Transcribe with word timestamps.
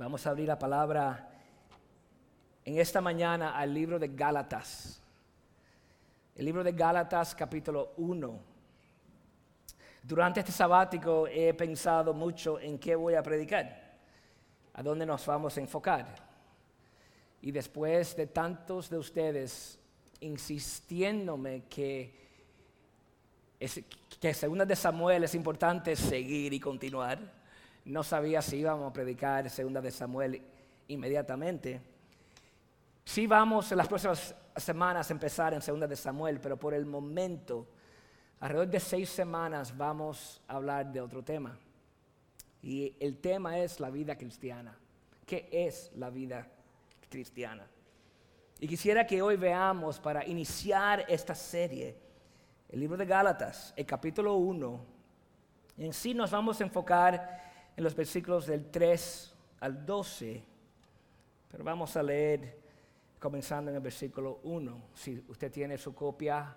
Vamos 0.00 0.26
a 0.26 0.30
abrir 0.30 0.48
la 0.48 0.58
palabra 0.58 1.28
en 2.64 2.78
esta 2.78 3.02
mañana 3.02 3.54
al 3.58 3.74
libro 3.74 3.98
de 3.98 4.08
Gálatas. 4.08 4.98
El 6.34 6.46
libro 6.46 6.64
de 6.64 6.72
Gálatas 6.72 7.34
capítulo 7.34 7.92
1. 7.98 8.40
Durante 10.02 10.40
este 10.40 10.52
sabático 10.52 11.26
he 11.26 11.52
pensado 11.52 12.14
mucho 12.14 12.58
en 12.58 12.78
qué 12.78 12.96
voy 12.96 13.12
a 13.12 13.22
predicar, 13.22 13.98
a 14.72 14.82
dónde 14.82 15.04
nos 15.04 15.26
vamos 15.26 15.58
a 15.58 15.60
enfocar. 15.60 16.06
Y 17.42 17.50
después 17.50 18.16
de 18.16 18.26
tantos 18.26 18.88
de 18.88 18.96
ustedes 18.96 19.78
insistiéndome 20.20 21.64
que, 21.68 22.18
que 24.18 24.32
segunda 24.32 24.64
de 24.64 24.76
Samuel 24.76 25.24
es 25.24 25.34
importante 25.34 25.94
seguir 25.94 26.54
y 26.54 26.58
continuar, 26.58 27.39
no 27.90 28.02
sabía 28.02 28.42
si 28.42 28.56
íbamos 28.56 28.90
a 28.90 28.92
predicar 28.92 29.48
segunda 29.50 29.80
de 29.80 29.90
Samuel 29.90 30.42
inmediatamente. 30.88 31.80
Sí 33.04 33.26
vamos 33.26 33.70
en 33.72 33.78
las 33.78 33.88
próximas 33.88 34.34
semanas 34.56 35.10
a 35.10 35.12
empezar 35.12 35.54
en 35.54 35.62
segunda 35.62 35.86
de 35.86 35.96
Samuel, 35.96 36.40
pero 36.40 36.56
por 36.58 36.74
el 36.74 36.86
momento 36.86 37.66
Alrededor 38.40 38.68
de 38.68 38.80
seis 38.80 39.10
semanas 39.10 39.76
vamos 39.76 40.40
a 40.48 40.56
hablar 40.56 40.90
de 40.90 41.00
otro 41.00 41.22
tema. 41.22 41.58
Y 42.62 42.96
el 42.98 43.18
tema 43.18 43.58
es 43.58 43.80
la 43.80 43.90
vida 43.90 44.16
cristiana. 44.16 44.76
¿Qué 45.26 45.48
es 45.52 45.92
la 45.94 46.08
vida 46.08 46.48
cristiana? 47.10 47.66
Y 48.58 48.66
quisiera 48.66 49.06
que 49.06 49.20
hoy 49.20 49.36
veamos 49.36 50.00
para 50.00 50.26
iniciar 50.26 51.04
esta 51.06 51.34
serie 51.34 51.96
el 52.70 52.80
libro 52.80 52.96
de 52.96 53.04
Gálatas, 53.04 53.74
el 53.76 53.84
capítulo 53.84 54.36
1. 54.36 54.80
En 55.76 55.92
sí 55.92 56.14
nos 56.14 56.30
vamos 56.30 56.60
a 56.60 56.64
enfocar 56.64 57.49
en 57.76 57.84
los 57.84 57.94
versículos 57.94 58.46
del 58.46 58.70
3 58.70 59.34
al 59.60 59.84
12, 59.86 60.42
pero 61.50 61.64
vamos 61.64 61.96
a 61.96 62.02
leer 62.02 62.58
comenzando 63.18 63.70
en 63.70 63.76
el 63.76 63.82
versículo 63.82 64.40
1. 64.44 64.82
Si 64.94 65.24
usted 65.28 65.52
tiene 65.52 65.76
su 65.78 65.94
copia 65.94 66.56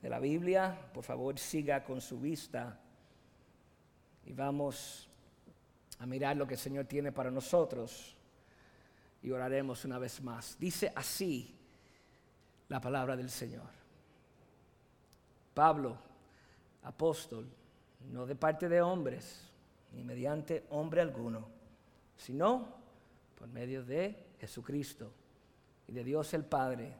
de 0.00 0.08
la 0.08 0.18
Biblia, 0.18 0.90
por 0.92 1.04
favor 1.04 1.38
siga 1.38 1.82
con 1.82 2.00
su 2.00 2.20
vista 2.20 2.78
y 4.26 4.32
vamos 4.32 5.08
a 5.98 6.06
mirar 6.06 6.36
lo 6.36 6.46
que 6.46 6.54
el 6.54 6.60
Señor 6.60 6.84
tiene 6.84 7.12
para 7.12 7.30
nosotros 7.30 8.16
y 9.22 9.30
oraremos 9.30 9.84
una 9.84 9.98
vez 9.98 10.22
más. 10.22 10.56
Dice 10.58 10.92
así 10.94 11.56
la 12.68 12.80
palabra 12.80 13.16
del 13.16 13.30
Señor. 13.30 13.70
Pablo, 15.54 15.96
apóstol, 16.82 17.48
no 18.10 18.26
de 18.26 18.34
parte 18.34 18.68
de 18.68 18.82
hombres, 18.82 19.48
ni 19.94 20.04
mediante 20.04 20.66
hombre 20.70 21.00
alguno, 21.00 21.48
sino 22.16 22.68
por 23.38 23.48
medio 23.48 23.84
de 23.84 24.34
Jesucristo 24.40 25.10
y 25.88 25.92
de 25.92 26.04
Dios 26.04 26.34
el 26.34 26.44
Padre, 26.44 26.94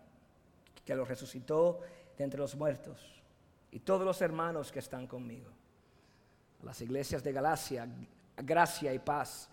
que 0.85 0.95
lo 0.95 1.05
resucitó 1.05 1.81
de 2.17 2.25
entre 2.25 2.41
los 2.41 2.55
muertos 2.55 3.23
y 3.71 3.81
todos 3.81 4.05
los 4.05 4.21
hermanos 4.23 4.71
que 4.71 4.79
están 4.79 5.07
conmigo. 5.07 5.51
A 6.63 6.67
las 6.67 6.81
iglesias 6.81 7.23
de 7.23 7.33
Galacia, 7.33 7.89
gracia 8.37 8.95
y 8.95 8.99
paz 8.99 9.49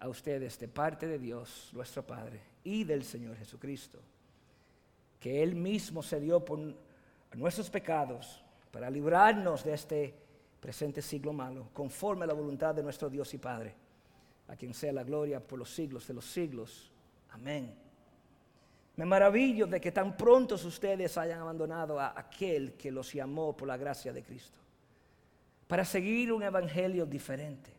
a 0.00 0.08
ustedes 0.08 0.58
de 0.58 0.68
parte 0.68 1.06
de 1.06 1.18
Dios, 1.18 1.70
nuestro 1.72 2.02
Padre, 2.04 2.40
y 2.64 2.84
del 2.84 3.04
Señor 3.04 3.36
Jesucristo, 3.36 4.00
que 5.20 5.42
Él 5.42 5.54
mismo 5.54 6.02
se 6.02 6.20
dio 6.20 6.44
por 6.44 6.58
nuestros 7.34 7.70
pecados 7.70 8.42
para 8.70 8.90
librarnos 8.90 9.64
de 9.64 9.74
este 9.74 10.23
presente 10.64 11.02
siglo 11.02 11.34
malo, 11.34 11.68
conforme 11.74 12.24
a 12.24 12.26
la 12.26 12.32
voluntad 12.32 12.74
de 12.74 12.82
nuestro 12.82 13.10
Dios 13.10 13.34
y 13.34 13.36
Padre, 13.36 13.74
a 14.48 14.56
quien 14.56 14.72
sea 14.72 14.94
la 14.94 15.04
gloria 15.04 15.38
por 15.38 15.58
los 15.58 15.68
siglos 15.68 16.08
de 16.08 16.14
los 16.14 16.24
siglos. 16.24 16.90
Amén. 17.32 17.74
Me 18.96 19.04
maravillo 19.04 19.66
de 19.66 19.78
que 19.78 19.92
tan 19.92 20.16
prontos 20.16 20.64
ustedes 20.64 21.18
hayan 21.18 21.40
abandonado 21.40 22.00
a 22.00 22.18
aquel 22.18 22.72
que 22.78 22.90
los 22.90 23.12
llamó 23.12 23.54
por 23.54 23.68
la 23.68 23.76
gracia 23.76 24.10
de 24.10 24.22
Cristo, 24.22 24.58
para 25.66 25.84
seguir 25.84 26.32
un 26.32 26.42
evangelio 26.42 27.04
diferente, 27.04 27.70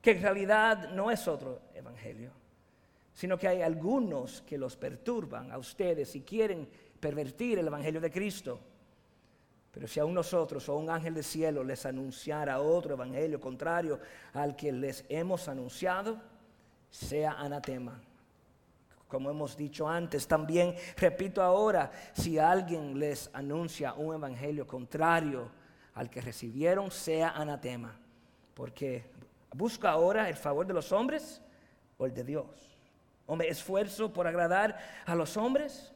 que 0.00 0.12
en 0.12 0.22
realidad 0.22 0.90
no 0.92 1.10
es 1.10 1.28
otro 1.28 1.60
evangelio, 1.74 2.30
sino 3.12 3.36
que 3.36 3.48
hay 3.48 3.60
algunos 3.60 4.40
que 4.40 4.56
los 4.56 4.78
perturban 4.78 5.52
a 5.52 5.58
ustedes 5.58 6.16
y 6.16 6.22
quieren 6.22 6.66
pervertir 6.98 7.58
el 7.58 7.66
evangelio 7.66 8.00
de 8.00 8.10
Cristo. 8.10 8.60
Pero 9.72 9.86
si 9.86 10.00
a 10.00 10.04
nosotros 10.04 10.68
o 10.68 10.76
un 10.76 10.90
ángel 10.90 11.14
del 11.14 11.24
cielo 11.24 11.62
les 11.62 11.86
anunciara 11.86 12.60
otro 12.60 12.94
evangelio 12.94 13.40
contrario 13.40 14.00
al 14.32 14.56
que 14.56 14.72
les 14.72 15.04
hemos 15.08 15.48
anunciado, 15.48 16.18
sea 16.90 17.32
anatema 17.32 18.00
como 19.08 19.30
hemos 19.30 19.56
dicho 19.56 19.88
antes, 19.88 20.28
también 20.28 20.76
repito 20.96 21.42
ahora, 21.42 21.90
si 22.12 22.38
alguien 22.38 22.98
les 22.98 23.30
anuncia 23.32 23.94
un 23.94 24.14
evangelio 24.14 24.66
contrario 24.66 25.50
al 25.94 26.10
que 26.10 26.20
recibieron, 26.20 26.90
sea 26.90 27.30
anatema. 27.30 27.98
Porque 28.54 29.04
busca 29.52 29.90
ahora 29.90 30.28
el 30.28 30.36
favor 30.36 30.66
de 30.66 30.74
los 30.74 30.92
hombres 30.92 31.40
o 31.96 32.04
el 32.04 32.12
de 32.12 32.22
Dios. 32.22 32.46
¿O 33.26 33.34
me 33.34 33.48
esfuerzo 33.48 34.12
por 34.12 34.26
agradar 34.26 34.78
a 35.06 35.14
los 35.14 35.36
hombres? 35.38 35.92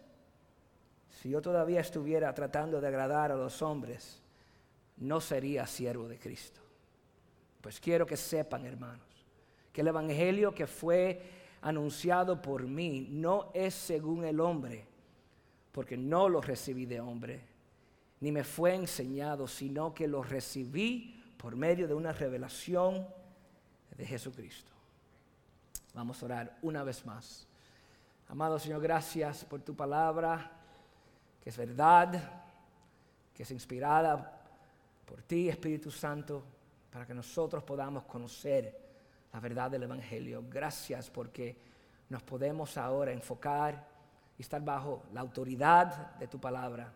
Si 1.23 1.31
yo 1.31 1.41
todavía 1.41 1.79
estuviera 1.79 2.35
tratando 2.35 2.81
de 2.81 2.89
agradar 2.89 3.31
a 3.31 3.37
los 3.37 3.63
hombres, 3.63 4.21
no 4.97 5.21
sería 5.21 5.69
siervo 5.69 6.09
de 6.09 6.19
Cristo. 6.19 6.61
Pues 7.61 7.79
quiero 7.79 8.05
que 8.05 8.17
sepan, 8.17 8.67
hermanos, 8.67 9.07
que 9.73 9.83
el 9.83 9.87
evangelio 9.87 10.53
que 10.53 10.67
fue 10.67 11.23
anunciado 11.61 12.43
por 12.43 12.67
mí 12.67 13.07
no 13.09 13.53
es 13.55 13.73
según 13.73 14.25
el 14.25 14.41
hombre, 14.41 14.85
porque 15.71 15.97
no 15.97 16.29
lo 16.29 16.41
recibí 16.41 16.87
de 16.87 16.99
hombre, 16.99 17.41
ni 18.19 18.33
me 18.33 18.43
fue 18.43 18.75
enseñado, 18.75 19.47
sino 19.47 19.95
que 19.95 20.09
lo 20.09 20.25
recibí 20.25 21.23
por 21.37 21.55
medio 21.55 21.87
de 21.87 21.95
una 21.95 22.13
revelación 22.13 23.07
de 23.97 24.05
Jesucristo. 24.05 24.73
Vamos 25.95 26.21
a 26.21 26.27
orar 26.27 26.59
una 26.63 26.83
vez 26.83 27.07
más. 27.07 27.47
Amado 28.27 28.59
Señor, 28.59 28.83
gracias 28.83 29.45
por 29.45 29.61
tu 29.61 29.77
palabra, 29.77 30.59
que 31.43 31.51
es 31.51 31.57
verdad, 31.57 32.43
que 33.35 33.43
es 33.43 33.51
inspirada 33.51 34.41
por 35.05 35.23
ti, 35.23 35.49
Espíritu 35.49 35.91
Santo, 35.91 36.45
para 36.89 37.05
que 37.05 37.15
nosotros 37.15 37.65
podamos 37.65 38.05
conocer 38.05 38.81
la 39.33 39.41
verdad 39.41 39.69
del 39.69 39.83
Evangelio. 39.83 40.45
Gracias 40.49 41.11
porque 41.11 41.59
nos 42.09 42.23
podemos 42.23 42.79
ahora 42.79 43.11
enfocar 43.11 43.89
y 44.39 44.43
estar 44.43 44.63
bajo 44.63 45.03
la 45.13 45.21
autoridad 45.21 46.15
de 46.17 46.29
tu 46.29 46.41
palabra. 46.41 46.93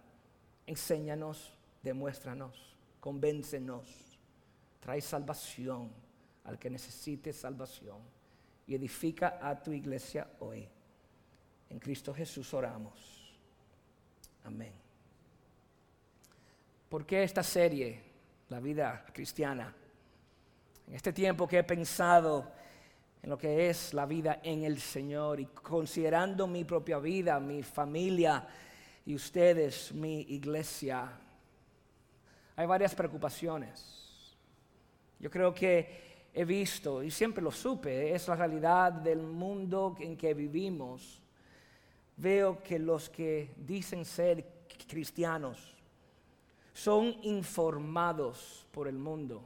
Enséñanos, 0.64 1.52
demuéstranos, 1.82 2.76
convéncenos, 3.00 4.20
trae 4.78 5.00
salvación 5.00 5.90
al 6.44 6.56
que 6.56 6.70
necesite 6.70 7.32
salvación 7.32 7.98
y 8.64 8.76
edifica 8.76 9.40
a 9.42 9.60
tu 9.60 9.72
iglesia 9.72 10.28
hoy. 10.38 10.68
En 11.68 11.80
Cristo 11.80 12.14
Jesús 12.14 12.54
oramos. 12.54 13.15
Amén. 14.46 14.72
¿Por 16.88 17.04
qué 17.04 17.24
esta 17.24 17.42
serie, 17.42 18.00
la 18.48 18.60
vida 18.60 19.04
cristiana? 19.12 19.74
En 20.86 20.94
este 20.94 21.12
tiempo 21.12 21.48
que 21.48 21.58
he 21.58 21.64
pensado 21.64 22.52
en 23.20 23.28
lo 23.28 23.36
que 23.36 23.68
es 23.68 23.92
la 23.92 24.06
vida 24.06 24.38
en 24.44 24.62
el 24.62 24.78
Señor 24.78 25.40
y 25.40 25.46
considerando 25.46 26.46
mi 26.46 26.62
propia 26.62 27.00
vida, 27.00 27.40
mi 27.40 27.64
familia 27.64 28.46
y 29.04 29.16
ustedes, 29.16 29.92
mi 29.92 30.20
iglesia, 30.20 31.10
hay 32.54 32.66
varias 32.66 32.94
preocupaciones. 32.94 34.36
Yo 35.18 35.28
creo 35.28 35.52
que 35.52 36.28
he 36.32 36.44
visto 36.44 37.02
y 37.02 37.10
siempre 37.10 37.42
lo 37.42 37.50
supe, 37.50 38.14
es 38.14 38.28
la 38.28 38.36
realidad 38.36 38.92
del 38.92 39.24
mundo 39.24 39.96
en 39.98 40.16
que 40.16 40.34
vivimos. 40.34 41.25
Veo 42.16 42.62
que 42.62 42.78
los 42.78 43.10
que 43.10 43.54
dicen 43.56 44.04
ser 44.04 44.66
cristianos 44.88 45.76
son 46.72 47.16
informados 47.22 48.66
por 48.70 48.88
el 48.88 48.98
mundo 48.98 49.42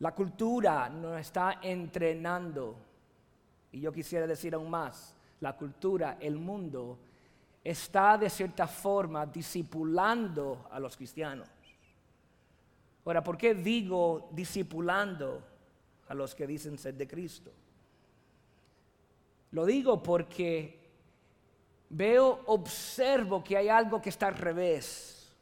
la 0.00 0.14
cultura 0.14 0.88
nos 0.88 1.20
está 1.20 1.58
entrenando, 1.60 2.76
y 3.72 3.80
yo 3.80 3.92
quisiera 3.92 4.26
decir 4.26 4.54
aún 4.54 4.70
más, 4.70 5.14
la 5.40 5.56
cultura, 5.56 6.18
el 6.20 6.36
mundo, 6.36 6.98
está 7.64 8.16
de 8.16 8.30
cierta 8.30 8.68
forma 8.68 9.26
discipulando 9.26 10.68
a 10.70 10.78
los 10.78 10.96
cristianos. 10.96 11.48
Ahora, 13.04 13.24
¿por 13.24 13.36
qué 13.36 13.54
digo 13.54 14.28
discipulando 14.32 15.42
a 16.08 16.14
los 16.14 16.34
que 16.34 16.46
dicen 16.46 16.78
ser 16.78 16.94
de 16.94 17.08
Cristo? 17.08 17.50
Lo 19.50 19.64
digo 19.64 20.02
porque 20.02 20.77
veo, 21.90 22.42
observo 22.46 23.42
que 23.42 23.56
hay 23.56 23.68
algo 23.68 24.00
que 24.00 24.10
está 24.10 24.28
al 24.28 24.34
revés. 24.34 25.32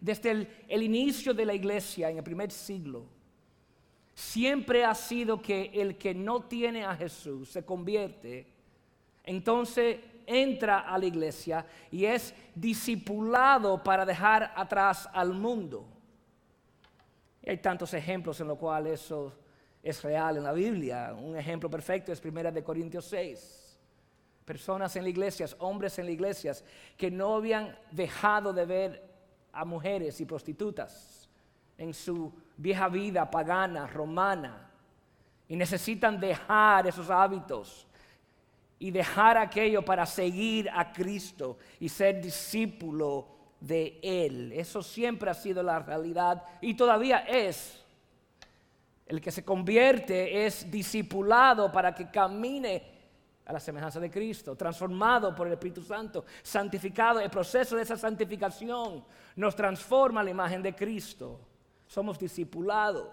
Desde 0.00 0.48
el, 0.68 0.82
inicio 0.82 1.32
de 1.32 1.46
la 1.46 1.54
iglesia 1.54 2.10
en 2.10 2.18
el 2.18 2.24
primer 2.24 2.50
siglo, 2.50 3.04
siempre 4.14 4.84
ha 4.84 4.94
sido 4.94 5.40
que 5.40 5.70
el 5.74 5.96
que 5.96 6.14
no 6.14 6.42
tiene 6.42 6.84
a 6.84 6.96
Jesús 6.96 7.50
se 7.50 7.64
convierte, 7.64 8.46
entonces 9.24 10.00
entra 10.26 10.80
a 10.80 10.98
la 10.98 11.06
iglesia 11.06 11.64
y 11.90 12.04
es 12.04 12.34
discipulado 12.54 13.82
para 13.82 14.04
dejar 14.04 14.52
atrás 14.56 15.08
al 15.12 15.32
mundo. 15.32 15.86
Hay 17.46 17.58
tantos 17.58 17.94
ejemplos 17.94 18.40
en 18.40 18.48
los 18.48 18.58
cuales 18.58 19.02
eso 19.02 19.32
es 19.82 20.02
real 20.02 20.36
en 20.36 20.44
la 20.44 20.52
Biblia. 20.52 21.14
Un 21.14 21.36
ejemplo 21.36 21.70
perfecto 21.70 22.12
es 22.12 22.24
1 22.24 22.50
de 22.50 22.62
Corintios 22.62 23.04
6. 23.06 23.61
Personas 24.44 24.96
en 24.96 25.04
las 25.04 25.10
iglesias, 25.10 25.56
hombres 25.58 25.98
en 25.98 26.06
las 26.06 26.14
iglesias, 26.14 26.64
que 26.96 27.10
no 27.10 27.36
habían 27.36 27.78
dejado 27.90 28.52
de 28.52 28.66
ver 28.66 29.12
a 29.52 29.64
mujeres 29.64 30.20
y 30.20 30.24
prostitutas 30.24 31.28
en 31.78 31.94
su 31.94 32.32
vieja 32.56 32.88
vida 32.88 33.30
pagana, 33.30 33.86
romana, 33.86 34.70
y 35.48 35.56
necesitan 35.56 36.18
dejar 36.18 36.86
esos 36.86 37.10
hábitos 37.10 37.86
y 38.78 38.90
dejar 38.90 39.36
aquello 39.38 39.84
para 39.84 40.06
seguir 40.06 40.68
a 40.70 40.92
Cristo 40.92 41.58
y 41.78 41.88
ser 41.88 42.20
discípulo 42.20 43.28
de 43.60 44.00
Él. 44.02 44.52
Eso 44.52 44.82
siempre 44.82 45.30
ha 45.30 45.34
sido 45.34 45.62
la 45.62 45.78
realidad 45.78 46.42
y 46.60 46.74
todavía 46.74 47.18
es. 47.18 47.78
El 49.06 49.20
que 49.20 49.30
se 49.30 49.44
convierte 49.44 50.46
es 50.46 50.70
discipulado 50.70 51.70
para 51.70 51.94
que 51.94 52.10
camine 52.10 52.91
a 53.44 53.52
la 53.52 53.60
semejanza 53.60 53.98
de 53.98 54.10
Cristo, 54.10 54.54
transformado 54.54 55.34
por 55.34 55.46
el 55.46 55.54
Espíritu 55.54 55.82
Santo, 55.82 56.24
santificado. 56.42 57.20
El 57.20 57.30
proceso 57.30 57.76
de 57.76 57.82
esa 57.82 57.96
santificación 57.96 59.04
nos 59.36 59.56
transforma 59.56 60.20
a 60.20 60.24
la 60.24 60.30
imagen 60.30 60.62
de 60.62 60.74
Cristo. 60.74 61.40
Somos 61.86 62.18
discipulados. 62.18 63.10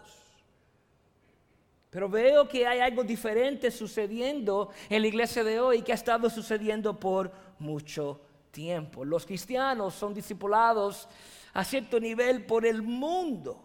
Pero 1.90 2.08
veo 2.08 2.48
que 2.48 2.68
hay 2.68 2.80
algo 2.80 3.04
diferente 3.04 3.72
sucediendo 3.72 4.70
en 4.90 5.02
la 5.02 5.08
iglesia 5.08 5.44
de 5.44 5.60
hoy 5.60 5.82
que 5.82 5.92
ha 5.92 5.96
estado 5.96 6.30
sucediendo 6.30 7.00
por 7.00 7.32
mucho 7.58 8.22
tiempo. 8.52 9.04
Los 9.04 9.26
cristianos 9.26 9.96
son 9.96 10.14
discipulados 10.14 11.08
a 11.54 11.64
cierto 11.64 12.00
nivel 12.00 12.46
por 12.46 12.64
el 12.64 12.84
mundo, 12.84 13.60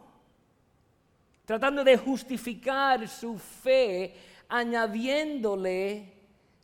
tratando 1.45 1.85
de 1.85 1.99
justificar 1.99 3.07
su 3.07 3.39
fe, 3.39 4.15
añadiéndole 4.49 6.14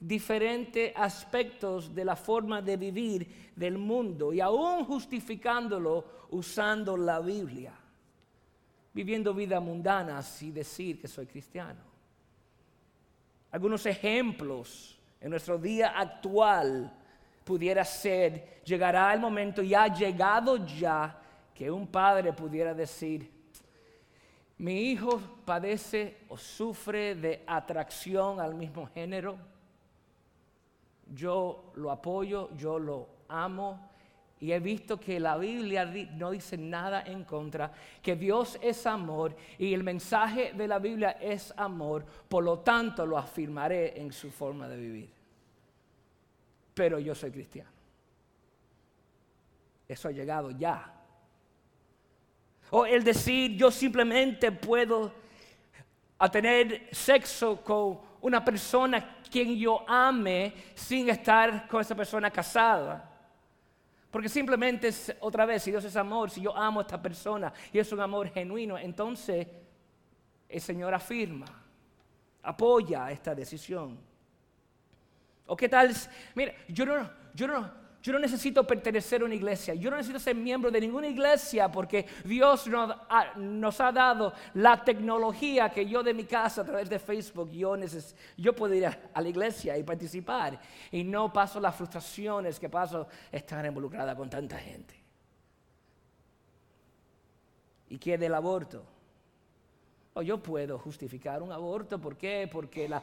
diferentes 0.00 0.92
aspectos 0.96 1.94
de 1.94 2.04
la 2.06 2.16
forma 2.16 2.62
de 2.62 2.76
vivir 2.78 3.52
del 3.54 3.76
mundo 3.76 4.32
y 4.32 4.40
aún 4.40 4.86
justificándolo 4.86 6.26
usando 6.30 6.96
la 6.96 7.20
Biblia, 7.20 7.74
viviendo 8.94 9.34
vida 9.34 9.60
mundana 9.60 10.22
y 10.40 10.50
decir 10.50 10.98
que 10.98 11.06
soy 11.06 11.26
cristiano. 11.26 11.82
Algunos 13.50 13.84
ejemplos 13.84 14.98
en 15.20 15.30
nuestro 15.30 15.58
día 15.58 15.88
actual 15.88 16.96
pudiera 17.44 17.84
ser, 17.84 18.62
llegará 18.64 19.12
el 19.12 19.20
momento, 19.20 19.60
y 19.62 19.74
ha 19.74 19.88
llegado 19.88 20.64
ya, 20.64 21.20
que 21.52 21.70
un 21.70 21.86
padre 21.88 22.32
pudiera 22.32 22.72
decir, 22.72 23.30
mi 24.56 24.90
hijo 24.90 25.20
padece 25.44 26.18
o 26.28 26.38
sufre 26.38 27.14
de 27.14 27.42
atracción 27.46 28.40
al 28.40 28.54
mismo 28.54 28.86
género 28.86 29.49
yo 31.14 31.72
lo 31.74 31.90
apoyo, 31.90 32.50
yo 32.56 32.78
lo 32.78 33.08
amo. 33.28 33.88
Y 34.40 34.52
he 34.52 34.58
visto 34.58 34.98
que 34.98 35.20
la 35.20 35.36
Biblia 35.36 35.84
no 35.84 36.30
dice 36.30 36.56
nada 36.56 37.02
en 37.02 37.24
contra, 37.24 37.70
que 38.00 38.16
Dios 38.16 38.58
es 38.62 38.86
amor 38.86 39.36
y 39.58 39.74
el 39.74 39.84
mensaje 39.84 40.54
de 40.54 40.66
la 40.66 40.78
Biblia 40.78 41.10
es 41.20 41.52
amor, 41.58 42.06
por 42.26 42.42
lo 42.42 42.60
tanto 42.60 43.04
lo 43.04 43.18
afirmaré 43.18 44.00
en 44.00 44.10
su 44.12 44.30
forma 44.30 44.66
de 44.66 44.76
vivir. 44.78 45.10
Pero 46.72 46.98
yo 46.98 47.14
soy 47.14 47.30
cristiano. 47.30 47.70
Eso 49.86 50.08
ha 50.08 50.12
llegado 50.12 50.52
ya. 50.52 50.94
O 52.70 52.86
el 52.86 53.04
decir 53.04 53.56
yo 53.56 53.70
simplemente 53.70 54.52
puedo 54.52 55.12
tener 56.32 56.88
sexo 56.92 57.62
con 57.62 58.09
una 58.20 58.44
persona 58.44 59.18
quien 59.30 59.56
yo 59.56 59.84
ame 59.88 60.52
sin 60.74 61.08
estar 61.08 61.66
con 61.68 61.80
esa 61.80 61.94
persona 61.94 62.30
casada. 62.30 63.06
Porque 64.10 64.28
simplemente 64.28 64.88
es, 64.88 65.14
otra 65.20 65.46
vez, 65.46 65.62
si 65.62 65.70
Dios 65.70 65.84
es 65.84 65.96
amor, 65.96 66.30
si 66.30 66.40
yo 66.40 66.56
amo 66.56 66.80
a 66.80 66.82
esta 66.82 67.00
persona 67.00 67.52
y 67.72 67.78
es 67.78 67.92
un 67.92 68.00
amor 68.00 68.28
genuino, 68.30 68.76
entonces 68.76 69.46
el 70.48 70.60
Señor 70.60 70.92
afirma, 70.92 71.46
apoya 72.42 73.10
esta 73.10 73.34
decisión. 73.34 73.98
¿O 75.46 75.56
qué 75.56 75.68
tal? 75.68 75.94
Mira, 76.34 76.54
yo 76.68 76.84
no, 76.86 77.10
yo 77.34 77.46
no, 77.46 77.70
yo 78.02 78.14
no 78.14 78.18
necesito 78.18 78.66
pertenecer 78.66 79.20
a 79.20 79.26
una 79.26 79.34
iglesia, 79.34 79.74
yo 79.74 79.90
no 79.90 79.96
necesito 79.96 80.18
ser 80.18 80.34
miembro 80.34 80.70
de 80.70 80.80
ninguna 80.80 81.06
iglesia 81.06 81.70
porque 81.70 82.06
Dios 82.24 82.66
nos 83.36 83.80
ha, 83.80 83.92
dado 83.92 84.32
la 84.54 84.82
tecnología 84.82 85.68
que 85.68 85.86
yo 85.86 86.02
de 86.02 86.14
mi 86.14 86.24
casa 86.24 86.62
a 86.62 86.64
través 86.64 86.88
de 86.88 86.98
Facebook, 86.98 87.50
yo, 87.50 88.56
puedo 88.56 88.72
ir 88.72 88.86
a, 88.86 89.20
la 89.20 89.28
iglesia 89.28 89.76
y 89.76 89.82
participar 89.82 90.58
y 90.90 91.04
no 91.04 91.30
paso 91.30 91.60
las 91.60 91.76
frustraciones 91.76 92.58
que 92.58 92.70
paso 92.70 93.06
estar 93.30 93.64
involucrada 93.66 94.16
con 94.16 94.30
tanta 94.30 94.58
gente. 94.58 94.94
¿Y 97.90 97.98
qué 97.98 98.16
del 98.16 98.32
aborto? 98.32 98.82
O 100.14 100.22
yo 100.22 100.42
puedo 100.42 100.78
justificar 100.78 101.42
un 101.42 101.52
aborto, 101.52 102.00
¿por 102.00 102.16
qué? 102.16 102.48
Porque 102.50 102.88
la, 102.88 103.02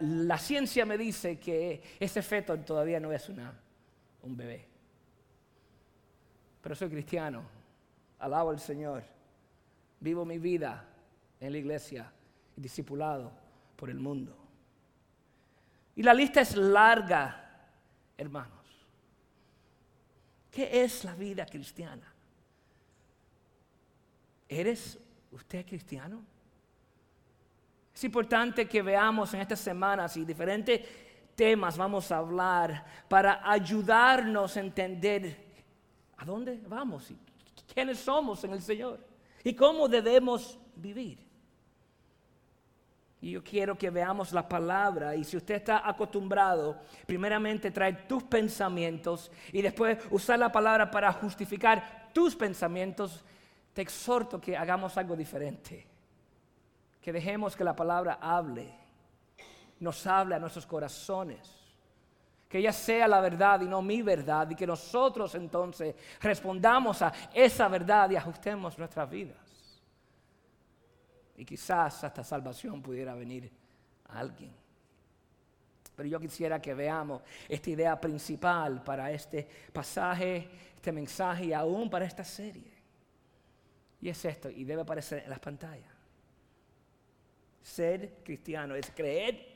la 0.00 0.38
ciencia 0.38 0.86
me 0.86 0.96
dice 0.96 1.38
que 1.38 1.82
ese 2.00 2.22
feto 2.22 2.58
todavía 2.60 2.98
no 2.98 3.12
es 3.12 3.28
una 3.28 3.61
un 4.22 4.36
bebé. 4.36 4.68
Pero 6.60 6.74
soy 6.74 6.88
cristiano, 6.88 7.42
alabo 8.18 8.50
al 8.50 8.60
Señor, 8.60 9.02
vivo 10.00 10.24
mi 10.24 10.38
vida 10.38 10.84
en 11.40 11.52
la 11.52 11.58
iglesia, 11.58 12.12
discipulado 12.56 13.32
por 13.76 13.90
el 13.90 13.98
mundo. 13.98 14.36
Y 15.96 16.02
la 16.02 16.14
lista 16.14 16.40
es 16.40 16.56
larga, 16.56 17.68
hermanos. 18.16 18.62
¿Qué 20.50 20.82
es 20.82 21.04
la 21.04 21.14
vida 21.14 21.46
cristiana? 21.46 22.12
¿Eres 24.48 24.98
usted 25.30 25.66
cristiano? 25.66 26.22
Es 27.94 28.04
importante 28.04 28.68
que 28.68 28.82
veamos 28.82 29.32
en 29.34 29.40
estas 29.40 29.60
semanas 29.60 30.16
y 30.16 30.24
diferentes 30.24 30.80
temas 31.34 31.76
vamos 31.76 32.10
a 32.12 32.18
hablar 32.18 32.84
para 33.08 33.40
ayudarnos 33.50 34.56
a 34.56 34.60
entender 34.60 35.52
a 36.16 36.24
dónde 36.24 36.60
vamos 36.66 37.10
y 37.10 37.18
quiénes 37.72 37.98
somos 37.98 38.44
en 38.44 38.52
el 38.52 38.62
Señor 38.62 39.00
y 39.42 39.54
cómo 39.54 39.88
debemos 39.88 40.58
vivir. 40.76 41.18
Y 43.20 43.30
yo 43.30 43.44
quiero 43.44 43.78
que 43.78 43.88
veamos 43.88 44.32
la 44.32 44.48
palabra 44.48 45.14
y 45.14 45.22
si 45.22 45.36
usted 45.36 45.54
está 45.54 45.88
acostumbrado, 45.88 46.80
primeramente 47.06 47.70
traer 47.70 48.08
tus 48.08 48.24
pensamientos 48.24 49.30
y 49.52 49.62
después 49.62 49.98
usar 50.10 50.40
la 50.40 50.50
palabra 50.50 50.90
para 50.90 51.12
justificar 51.12 52.10
tus 52.12 52.34
pensamientos, 52.34 53.24
te 53.72 53.82
exhorto 53.82 54.40
que 54.40 54.56
hagamos 54.56 54.96
algo 54.98 55.14
diferente. 55.14 55.86
Que 57.00 57.12
dejemos 57.12 57.56
que 57.56 57.62
la 57.62 57.76
palabra 57.76 58.18
hable 58.20 58.81
nos 59.82 60.06
hable 60.06 60.34
a 60.34 60.38
nuestros 60.38 60.64
corazones. 60.66 61.58
Que 62.48 62.58
ella 62.58 62.72
sea 62.72 63.08
la 63.08 63.20
verdad 63.20 63.60
y 63.62 63.64
no 63.64 63.82
mi 63.82 64.02
verdad 64.02 64.48
y 64.50 64.54
que 64.54 64.66
nosotros 64.66 65.34
entonces 65.34 65.94
respondamos 66.20 67.00
a 67.02 67.12
esa 67.32 67.66
verdad 67.68 68.10
y 68.10 68.16
ajustemos 68.16 68.78
nuestras 68.78 69.10
vidas. 69.10 69.36
Y 71.36 71.44
quizás 71.44 72.04
hasta 72.04 72.22
salvación 72.22 72.82
pudiera 72.82 73.14
venir 73.14 73.50
a 74.08 74.18
alguien. 74.20 74.54
Pero 75.96 76.08
yo 76.08 76.20
quisiera 76.20 76.60
que 76.60 76.74
veamos 76.74 77.22
esta 77.48 77.70
idea 77.70 78.00
principal 78.00 78.82
para 78.82 79.10
este 79.10 79.48
pasaje, 79.72 80.48
este 80.76 80.92
mensaje 80.92 81.46
y 81.46 81.52
aún 81.52 81.90
para 81.90 82.04
esta 82.04 82.24
serie. 82.24 82.70
Y 84.00 84.08
es 84.08 84.24
esto, 84.24 84.50
y 84.50 84.64
debe 84.64 84.82
aparecer 84.82 85.22
en 85.24 85.30
las 85.30 85.38
pantallas. 85.38 85.92
Ser 87.62 88.18
cristiano 88.24 88.74
es 88.74 88.90
creer 88.90 89.51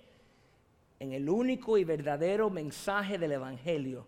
en 0.99 1.13
el 1.13 1.29
único 1.29 1.77
y 1.77 1.85
verdadero 1.85 2.51
mensaje 2.51 3.19
del 3.19 3.33
Evangelio 3.33 4.07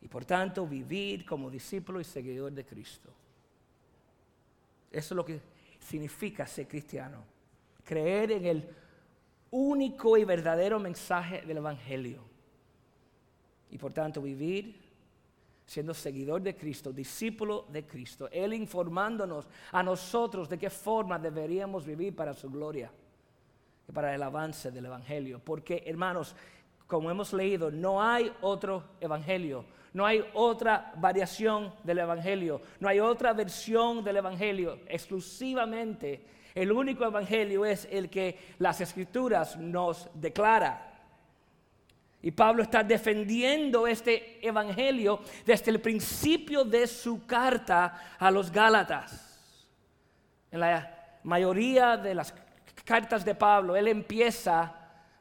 y 0.00 0.08
por 0.08 0.24
tanto 0.24 0.66
vivir 0.66 1.24
como 1.26 1.50
discípulo 1.50 2.00
y 2.00 2.04
seguidor 2.04 2.52
de 2.52 2.64
Cristo. 2.64 3.10
Eso 4.90 5.14
es 5.14 5.16
lo 5.16 5.24
que 5.24 5.40
significa 5.80 6.46
ser 6.46 6.68
cristiano. 6.68 7.24
Creer 7.84 8.32
en 8.32 8.46
el 8.46 8.68
único 9.50 10.16
y 10.16 10.24
verdadero 10.24 10.78
mensaje 10.78 11.42
del 11.42 11.58
Evangelio. 11.58 12.22
Y 13.70 13.78
por 13.78 13.92
tanto 13.92 14.22
vivir 14.22 14.86
siendo 15.66 15.92
seguidor 15.92 16.40
de 16.42 16.56
Cristo, 16.56 16.92
discípulo 16.92 17.66
de 17.72 17.84
Cristo, 17.84 18.28
Él 18.30 18.54
informándonos 18.54 19.48
a 19.72 19.82
nosotros 19.82 20.48
de 20.48 20.58
qué 20.58 20.70
forma 20.70 21.18
deberíamos 21.18 21.84
vivir 21.84 22.14
para 22.14 22.32
su 22.32 22.48
gloria 22.48 22.90
para 23.92 24.14
el 24.14 24.22
avance 24.22 24.70
del 24.70 24.86
Evangelio. 24.86 25.40
Porque, 25.42 25.82
hermanos, 25.86 26.34
como 26.86 27.10
hemos 27.10 27.32
leído, 27.32 27.70
no 27.70 28.02
hay 28.02 28.32
otro 28.40 28.84
Evangelio, 29.00 29.64
no 29.92 30.04
hay 30.04 30.24
otra 30.34 30.92
variación 30.96 31.72
del 31.82 31.98
Evangelio, 31.98 32.60
no 32.80 32.88
hay 32.88 33.00
otra 33.00 33.32
versión 33.32 34.04
del 34.04 34.18
Evangelio, 34.18 34.80
exclusivamente 34.88 36.36
el 36.56 36.72
único 36.72 37.04
Evangelio 37.04 37.66
es 37.66 37.86
el 37.90 38.08
que 38.08 38.54
las 38.58 38.80
Escrituras 38.80 39.58
nos 39.58 40.08
declara. 40.14 40.94
Y 42.22 42.30
Pablo 42.30 42.62
está 42.62 42.82
defendiendo 42.82 43.86
este 43.86 44.44
evangelio 44.44 45.20
desde 45.44 45.70
el 45.70 45.82
principio 45.82 46.64
de 46.64 46.86
su 46.86 47.26
carta 47.26 48.16
a 48.18 48.30
los 48.30 48.50
Gálatas. 48.50 49.62
En 50.50 50.60
la 50.60 51.18
mayoría 51.24 51.98
de 51.98 52.14
las 52.14 52.32
cartas 52.86 53.24
de 53.24 53.34
Pablo, 53.34 53.76
él 53.76 53.88
empieza 53.88 54.72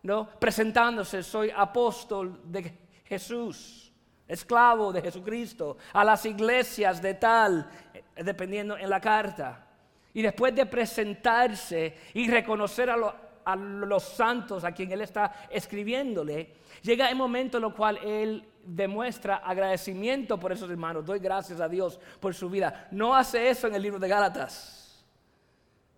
¿no? 0.04 0.30
presentándose, 0.40 1.24
soy 1.24 1.52
apóstol 1.54 2.40
de 2.46 2.72
Jesús, 3.04 3.92
esclavo 4.28 4.94
de 4.94 5.02
Jesucristo, 5.02 5.78
a 5.92 6.04
las 6.04 6.26
iglesias 6.26 7.02
de 7.02 7.16
tal, 7.16 7.68
dependiendo 8.16 8.78
en 8.78 8.90
la 8.90 9.02
carta. 9.02 9.66
Y 10.14 10.22
después 10.22 10.56
de 10.56 10.68
presentarse 10.68 11.98
y 12.14 12.30
reconocer 12.30 12.90
a, 12.90 12.96
a 13.44 13.56
los 13.56 14.04
santos 14.04 14.64
a 14.64 14.72
quien 14.72 14.92
él 14.92 15.02
está 15.02 15.48
escribiéndole, 15.50 16.54
llega 16.84 17.10
el 17.10 17.16
momento 17.16 17.58
en 17.58 17.64
el 17.66 17.74
cual 17.74 17.98
él 17.98 18.48
demuestra 18.64 19.38
agradecimiento 19.38 20.40
por 20.40 20.52
esos 20.52 20.70
hermanos. 20.70 21.06
Doy 21.06 21.20
gracias 21.20 21.60
a 21.60 21.68
Dios 21.68 22.00
por 22.20 22.34
su 22.36 22.50
vida. 22.50 22.88
No 22.92 23.16
hace 23.16 23.50
eso 23.50 23.68
en 23.68 23.76
el 23.76 23.82
libro 23.82 24.00
de 24.00 24.08
Gálatas. 24.08 24.85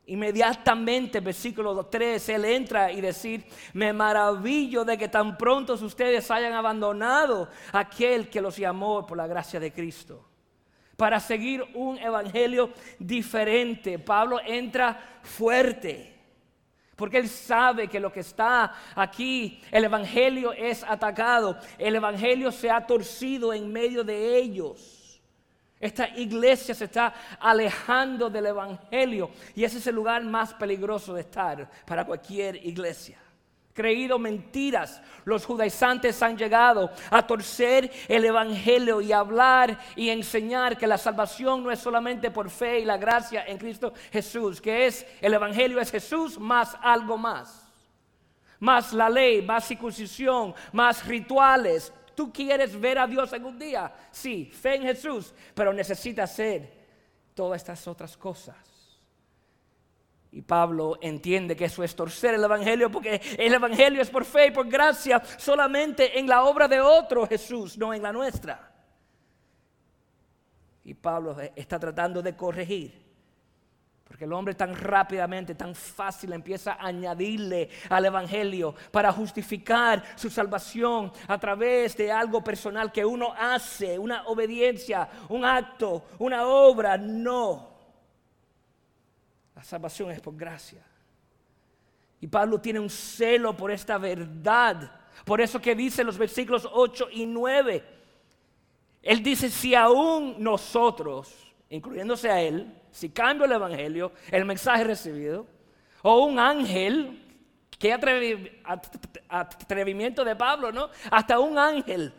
Inmediatamente, 0.08 1.20
versículo 1.20 1.86
3, 1.86 2.30
él 2.30 2.46
entra 2.46 2.92
y 2.92 3.02
decir, 3.02 3.46
me 3.74 3.92
maravillo 3.92 4.86
de 4.86 4.98
que 4.98 5.10
tan 5.10 5.38
pronto 5.38 5.74
ustedes 5.74 6.32
hayan 6.32 6.54
abandonado 6.54 7.50
aquel 7.74 8.30
que 8.30 8.42
los 8.42 8.56
llamó 8.58 9.06
por 9.06 9.18
la 9.18 9.28
gracia 9.28 9.60
de 9.60 9.72
Cristo. 9.72 10.26
Para 10.96 11.20
seguir 11.20 11.64
un 11.74 11.98
evangelio 11.98 12.72
diferente, 12.98 14.00
Pablo 14.00 14.40
entra 14.46 15.20
fuerte 15.22 16.18
porque 16.98 17.20
Él 17.20 17.30
sabe 17.30 17.88
que 17.88 18.00
lo 18.00 18.12
que 18.12 18.22
está 18.22 18.74
aquí, 18.96 19.62
el 19.70 19.84
Evangelio 19.84 20.52
es 20.52 20.84
atacado. 20.84 21.56
El 21.78 21.96
Evangelio 21.96 22.52
se 22.52 22.72
ha 22.72 22.88
torcido 22.88 23.54
en 23.54 23.72
medio 23.72 24.04
de 24.04 24.36
ellos. 24.36 24.97
Esta 25.80 26.10
iglesia 26.10 26.74
se 26.74 26.86
está 26.86 27.14
alejando 27.40 28.30
del 28.30 28.48
Evangelio 28.48 29.30
y 29.56 29.64
ese 29.64 29.78
es 29.78 29.88
el 29.88 29.96
lugar 29.96 30.24
más 30.24 30.54
peligroso 30.54 31.14
de 31.14 31.22
estar 31.22 31.70
para 31.86 32.06
cualquier 32.06 32.56
iglesia 32.66 33.20
creído 33.78 34.18
mentiras. 34.18 35.00
Los 35.24 35.46
judaizantes 35.46 36.22
han 36.24 36.36
llegado 36.36 36.90
a 37.12 37.26
torcer 37.28 37.92
el 38.08 38.26
Evangelio 38.26 39.00
y 39.02 39.14
hablar 39.14 39.78
y 39.96 40.10
enseñar 40.10 40.80
que 40.80 40.88
la 40.88 40.98
salvación 40.98 41.64
no 41.64 41.70
es 41.70 41.78
solamente 41.78 42.32
por 42.32 42.50
fe 42.50 42.80
y 42.80 42.86
la 42.86 42.98
gracia 42.98 43.46
en 43.46 43.60
Cristo 43.60 43.94
Jesús, 44.12 44.60
que 44.60 44.88
es 44.88 45.06
el 45.22 45.36
Evangelio 45.36 45.80
es 45.80 45.92
Jesús 45.92 46.40
más 46.40 46.76
algo 46.82 47.18
más. 47.20 47.72
Más 48.60 48.92
la 48.94 49.08
ley, 49.08 49.44
más 49.44 49.68
circuncisión, 49.68 50.56
más 50.72 51.06
rituales. 51.06 51.94
Tú 52.18 52.34
quieres 52.34 52.82
ver 52.82 52.98
a 52.98 53.06
Dios 53.06 53.32
en 53.34 53.46
un 53.46 53.60
día. 53.60 53.94
Sí, 54.10 54.46
fe 54.46 54.78
en 54.78 54.82
Jesús, 54.82 55.36
pero 55.54 55.72
necesitas 55.72 56.32
hacer 56.32 56.74
todas 57.36 57.62
estas 57.62 57.88
otras 57.88 58.18
cosas. 58.18 58.58
Y 60.32 60.42
Pablo 60.42 60.98
entiende 61.00 61.56
que 61.56 61.66
eso 61.66 61.84
es 61.84 61.96
torcer 61.96 62.34
el 62.34 62.44
Evangelio 62.44 62.90
porque 62.90 63.22
el 63.38 63.54
Evangelio 63.54 64.02
es 64.02 64.10
por 64.10 64.26
fe 64.26 64.48
y 64.48 64.52
por 64.52 64.68
gracia 64.68 65.22
solamente 65.38 66.18
en 66.18 66.26
la 66.26 66.44
obra 66.46 66.68
de 66.68 66.82
otro 66.82 67.28
Jesús, 67.28 67.78
no 67.78 67.94
en 67.94 68.02
la 68.02 68.12
nuestra. 68.12 68.74
Y 70.86 70.96
Pablo 70.96 71.38
está 71.56 71.78
tratando 71.78 72.24
de 72.24 72.36
corregir. 72.36 73.07
Porque 74.08 74.24
el 74.24 74.34
hombre 74.34 74.56
tan 74.56 74.74
rápidamente, 74.74 75.54
tan 75.54 75.76
fácil 75.76 76.32
empieza 76.32 76.74
a 76.74 76.88
añadirle 76.88 77.70
al 77.90 78.06
Evangelio 78.06 78.74
para 78.90 79.12
justificar 79.12 80.02
su 80.16 80.30
salvación 80.30 81.12
a 81.28 81.38
través 81.38 81.98
de 81.98 82.12
algo 82.12 82.42
personal 82.42 82.92
que 82.92 83.04
uno 83.04 83.34
hace, 83.38 84.00
una 84.00 84.26
obediencia, 84.28 85.10
un 85.28 85.44
acto, 85.44 86.06
una 86.20 86.48
obra. 86.48 86.98
No. 86.98 87.70
La 89.56 89.64
salvación 89.64 90.12
es 90.12 90.22
por 90.22 90.36
gracia. 90.38 90.84
Y 92.22 92.28
Pablo 92.28 92.60
tiene 92.60 92.80
un 92.80 92.90
celo 92.90 93.56
por 93.58 93.72
esta 93.72 93.98
verdad. 93.98 94.90
Por 95.26 95.42
eso 95.42 95.60
que 95.60 95.76
dice 95.76 96.04
los 96.04 96.18
versículos 96.18 96.68
8 96.72 97.10
y 97.12 97.26
9. 97.26 97.84
Él 99.02 99.22
dice, 99.22 99.50
si 99.50 99.76
aún 99.76 100.36
nosotros, 100.40 101.47
incluyéndose 101.70 102.30
a 102.30 102.42
él, 102.42 102.74
si 102.92 103.10
cambio 103.10 103.46
el 103.46 103.52
Evangelio, 103.52 104.12
el 104.32 104.46
mensaje 104.46 104.84
recibido, 104.84 105.46
o 106.02 106.26
un 106.26 106.40
ángel, 106.40 107.24
qué 107.78 107.94
atrevimiento 109.30 110.24
de 110.24 110.36
Pablo, 110.36 110.72
¿no? 110.72 110.90
Hasta 111.12 111.40
un 111.40 111.58
ángel, 111.58 112.14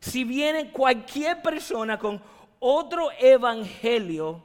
si 0.00 0.24
viene 0.24 0.70
cualquier 0.70 1.42
persona 1.42 1.98
con 1.98 2.22
otro 2.60 3.10
evangelio 3.18 4.42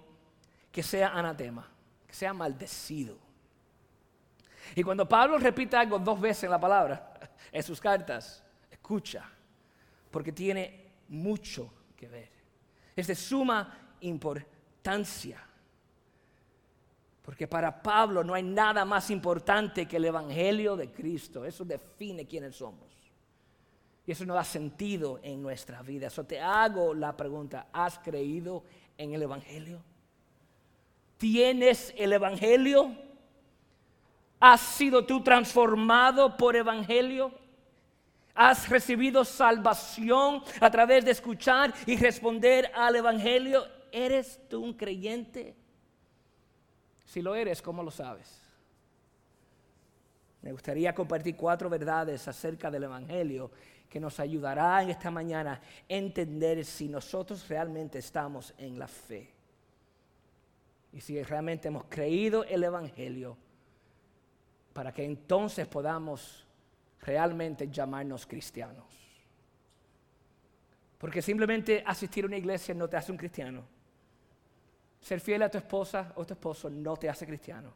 que 0.71 0.83
sea 0.83 1.09
anatema 1.09 1.69
que 2.09 2.15
sea 2.15 2.33
maldecido. 2.33 3.19
Y 4.75 4.81
cuando 4.81 5.07
Pablo 5.07 5.37
repite 5.37 5.77
algo 5.77 5.99
dos 5.99 6.19
veces 6.19 6.45
en 6.45 6.49
la 6.49 6.59
palabra, 6.59 7.13
en 7.51 7.61
sus 7.61 7.79
cartas, 7.79 8.43
escucha, 8.71 9.29
porque 10.09 10.31
tiene 10.31 10.87
mucho 11.07 11.71
que 11.95 12.07
ver. 12.07 12.31
Es 12.95 13.05
de 13.05 13.13
suma 13.13 13.88
importancia. 14.01 15.43
Porque 17.21 17.47
para 17.47 17.81
Pablo 17.81 18.23
no 18.23 18.33
hay 18.33 18.43
nada 18.43 18.85
más 18.85 19.11
importante 19.11 19.87
que 19.87 19.97
el 19.97 20.05
Evangelio 20.05 20.75
de 20.75 20.91
Cristo. 20.91 21.45
Eso 21.45 21.63
define 21.63 22.25
quiénes 22.25 22.55
somos. 22.55 22.89
Y 24.05 24.11
eso 24.11 24.25
no 24.25 24.33
da 24.33 24.43
sentido 24.43 25.19
en 25.21 25.41
nuestra 25.41 25.83
vida. 25.83 26.07
Eso 26.07 26.23
te 26.23 26.39
hago 26.39 26.95
la 26.95 27.15
pregunta, 27.15 27.67
¿has 27.71 27.99
creído 27.99 28.63
en 28.97 29.13
el 29.13 29.21
Evangelio? 29.21 29.83
¿Tienes 31.17 31.93
el 31.95 32.13
Evangelio? 32.13 32.95
¿Has 34.39 34.61
sido 34.61 35.05
tú 35.05 35.21
transformado 35.21 36.35
por 36.37 36.55
Evangelio? 36.55 37.31
¿Has 38.33 38.69
recibido 38.69 39.23
salvación 39.25 40.41
a 40.61 40.71
través 40.71 41.05
de 41.05 41.11
escuchar 41.11 41.73
y 41.85 41.97
responder 41.97 42.71
al 42.73 42.95
Evangelio? 42.95 43.67
¿Eres 43.91 44.39
tú 44.49 44.63
un 44.63 44.73
creyente? 44.73 45.55
Si 47.05 47.21
lo 47.21 47.35
eres, 47.35 47.61
¿cómo 47.61 47.83
lo 47.83 47.91
sabes? 47.91 48.41
Me 50.41 50.51
gustaría 50.51 50.93
compartir 50.93 51.35
cuatro 51.35 51.69
verdades 51.69 52.27
acerca 52.27 52.71
del 52.71 52.83
Evangelio 52.83 53.51
que 53.89 53.99
nos 53.99 54.19
ayudará 54.19 54.81
en 54.83 54.91
esta 54.91 55.11
mañana 55.11 55.53
a 55.53 55.61
entender 55.87 56.63
si 56.63 56.87
nosotros 56.87 57.47
realmente 57.49 57.99
estamos 57.99 58.53
en 58.57 58.77
la 58.77 58.87
fe 58.87 59.33
y 60.93 61.01
si 61.01 61.21
realmente 61.23 61.67
hemos 61.67 61.85
creído 61.85 62.43
el 62.45 62.63
Evangelio, 62.63 63.37
para 64.73 64.93
que 64.93 65.03
entonces 65.03 65.67
podamos 65.67 66.47
realmente 67.01 67.67
llamarnos 67.69 68.25
cristianos. 68.25 68.85
Porque 70.97 71.21
simplemente 71.21 71.83
asistir 71.85 72.23
a 72.23 72.27
una 72.27 72.37
iglesia 72.37 72.73
no 72.73 72.87
te 72.87 72.97
hace 72.97 73.11
un 73.11 73.17
cristiano. 73.17 73.78
Ser 75.01 75.19
fiel 75.19 75.43
a 75.43 75.49
tu 75.49 75.57
esposa 75.57 76.13
o 76.15 76.25
tu 76.25 76.33
esposo 76.33 76.69
no 76.69 76.97
te 76.97 77.09
hace 77.09 77.25
cristiano. 77.25 77.73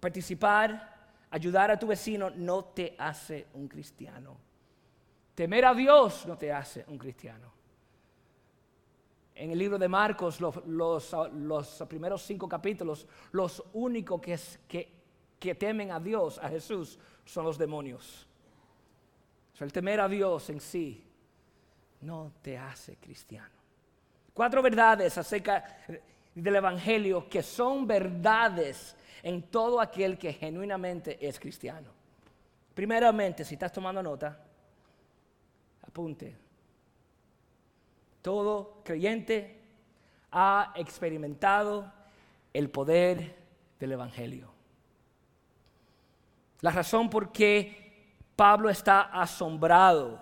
Participar, 0.00 0.94
ayudar 1.30 1.70
a 1.70 1.78
tu 1.78 1.86
vecino 1.86 2.30
no 2.30 2.64
te 2.66 2.94
hace 2.98 3.46
un 3.54 3.66
cristiano. 3.66 4.36
Temer 5.34 5.64
a 5.64 5.74
Dios 5.74 6.26
no 6.26 6.36
te 6.36 6.52
hace 6.52 6.84
un 6.88 6.98
cristiano 6.98 7.54
en 9.34 9.50
el 9.50 9.58
libro 9.58 9.78
de 9.78 9.88
Marcos, 9.88 10.40
los, 10.40 11.84
primeros 11.88 12.22
cinco 12.22 12.48
capítulos, 12.48 13.06
los 13.32 13.62
únicos 13.72 14.20
que, 14.20 14.38
que, 14.68 14.92
que, 15.38 15.54
temen 15.54 15.90
a 15.90 15.98
Dios, 15.98 16.38
a 16.38 16.48
Jesús, 16.48 16.98
son 17.24 17.44
los 17.44 17.58
demonios. 17.58 18.26
el 19.58 19.72
temer 19.72 20.00
a 20.00 20.08
Dios 20.08 20.50
en 20.50 20.60
sí 20.60 21.04
no 22.02 22.32
te 22.42 22.56
hace 22.56 22.96
cristiano. 22.96 23.63
Cuatro 24.34 24.60
verdades 24.62 25.16
acerca 25.16 25.64
del 26.34 26.56
Evangelio 26.56 27.28
que 27.28 27.42
son 27.42 27.86
verdades 27.86 28.96
en 29.22 29.42
todo 29.42 29.80
aquel 29.80 30.18
que 30.18 30.32
genuinamente 30.32 31.16
es 31.26 31.38
cristiano. 31.38 31.90
Primeramente, 32.74 33.44
si 33.44 33.54
estás 33.54 33.72
tomando 33.72 34.02
nota, 34.02 34.38
apunte, 35.86 36.36
Todo 38.20 38.80
creyente 38.82 39.60
ha 40.32 40.72
experimentado 40.76 41.92
el 42.52 42.70
poder 42.70 43.36
del 43.78 43.92
Evangelio. 43.92 44.50
La 46.62 46.70
razón 46.70 47.10
por 47.10 47.30
qué 47.30 48.16
Pablo 48.34 48.70
está 48.70 49.02
asombrado 49.02 50.20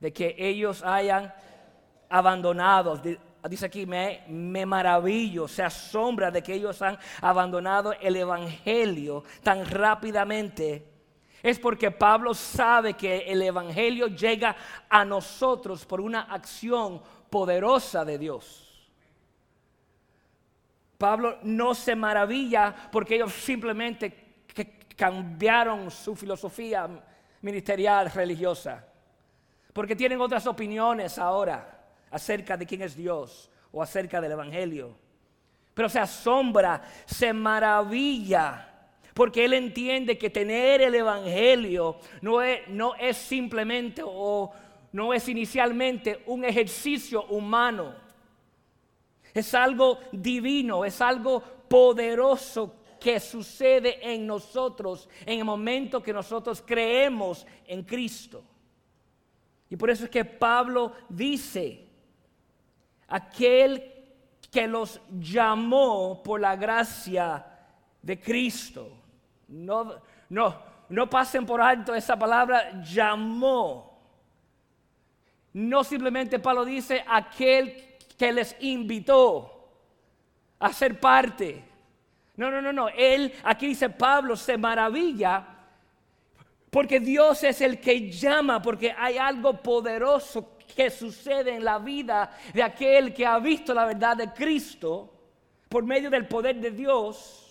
de 0.00 0.12
que 0.12 0.34
ellos 0.38 0.82
hayan 0.82 1.32
abandonado, 2.10 3.00
dice 3.48 3.66
aquí, 3.66 3.86
me, 3.86 4.24
me 4.28 4.66
maravillo, 4.66 5.48
se 5.48 5.62
asombra 5.62 6.30
de 6.30 6.42
que 6.42 6.54
ellos 6.54 6.82
han 6.82 6.98
abandonado 7.22 7.92
el 7.92 8.16
Evangelio 8.16 9.24
tan 9.42 9.64
rápidamente. 9.64 10.86
Es 11.42 11.58
porque 11.58 11.90
Pablo 11.90 12.34
sabe 12.34 12.94
que 12.94 13.18
el 13.20 13.40
Evangelio 13.40 14.08
llega 14.08 14.54
a 14.88 15.04
nosotros 15.04 15.86
por 15.86 16.00
una 16.00 16.22
acción 16.22 17.00
poderosa 17.30 18.04
de 18.04 18.18
Dios. 18.18 18.66
Pablo 20.98 21.38
no 21.44 21.74
se 21.74 21.94
maravilla 21.94 22.74
porque 22.92 23.14
ellos 23.14 23.32
simplemente 23.32 24.44
cambiaron 24.96 25.90
su 25.90 26.14
filosofía 26.14 26.86
ministerial 27.40 28.10
religiosa, 28.10 28.84
porque 29.72 29.96
tienen 29.96 30.20
otras 30.20 30.46
opiniones 30.46 31.16
ahora 31.16 31.79
acerca 32.10 32.56
de 32.56 32.66
quién 32.66 32.82
es 32.82 32.96
Dios 32.96 33.50
o 33.72 33.82
acerca 33.82 34.20
del 34.20 34.32
Evangelio. 34.32 34.96
Pero 35.74 35.88
se 35.88 35.98
asombra, 35.98 36.82
se 37.06 37.32
maravilla 37.32 38.70
porque 39.14 39.44
él 39.44 39.52
entiende 39.54 40.16
que 40.16 40.30
tener 40.30 40.80
el 40.80 40.94
Evangelio 40.94 41.98
no 42.22 42.40
es, 42.40 42.66
no 42.68 42.94
es 42.94 43.16
simplemente 43.16 44.02
o 44.04 44.50
no 44.92 45.12
es 45.12 45.28
inicialmente 45.28 46.22
un 46.26 46.44
ejercicio 46.44 47.24
humano. 47.26 47.94
Es 49.34 49.54
algo 49.54 49.98
divino, 50.10 50.84
es 50.84 51.00
algo 51.00 51.42
poderoso 51.68 52.74
que 52.98 53.20
sucede 53.20 53.98
en 54.02 54.26
nosotros 54.26 55.08
en 55.24 55.38
el 55.40 55.44
momento 55.44 56.02
que 56.02 56.12
nosotros 56.12 56.62
creemos 56.64 57.46
en 57.66 57.82
Cristo. 57.82 58.42
Y 59.68 59.76
por 59.76 59.90
eso 59.90 60.04
es 60.04 60.10
que 60.10 60.24
Pablo 60.24 60.92
dice, 61.08 61.89
aquel 63.10 63.92
que 64.50 64.66
los 64.66 65.00
llamó 65.10 66.22
por 66.22 66.40
la 66.40 66.56
gracia 66.56 67.44
de 68.02 68.18
Cristo. 68.18 68.88
No, 69.48 69.96
no, 70.28 70.56
no 70.88 71.10
pasen 71.10 71.44
por 71.44 71.60
alto 71.60 71.94
esa 71.94 72.18
palabra 72.18 72.82
llamó. 72.82 73.98
No 75.52 75.84
simplemente 75.84 76.38
Pablo 76.38 76.64
dice 76.64 77.04
aquel 77.06 77.96
que 78.16 78.32
les 78.32 78.56
invitó 78.60 79.68
a 80.58 80.72
ser 80.72 80.98
parte. 80.98 81.64
No, 82.36 82.50
no, 82.50 82.62
no, 82.62 82.72
no. 82.72 82.88
Él, 82.88 83.34
aquí 83.44 83.66
dice 83.66 83.90
Pablo, 83.90 84.36
se 84.36 84.56
maravilla 84.56 85.46
porque 86.70 87.00
Dios 87.00 87.42
es 87.42 87.60
el 87.60 87.80
que 87.80 88.10
llama, 88.10 88.62
porque 88.62 88.94
hay 88.96 89.18
algo 89.18 89.54
poderoso 89.60 90.56
que 90.72 90.90
sucede 90.90 91.54
en 91.54 91.64
la 91.64 91.78
vida 91.78 92.30
de 92.52 92.62
aquel 92.62 93.14
que 93.14 93.26
ha 93.26 93.38
visto 93.38 93.74
la 93.74 93.84
verdad 93.84 94.16
de 94.16 94.32
Cristo 94.32 95.12
por 95.68 95.84
medio 95.84 96.10
del 96.10 96.26
poder 96.26 96.60
de 96.60 96.70
Dios 96.70 97.50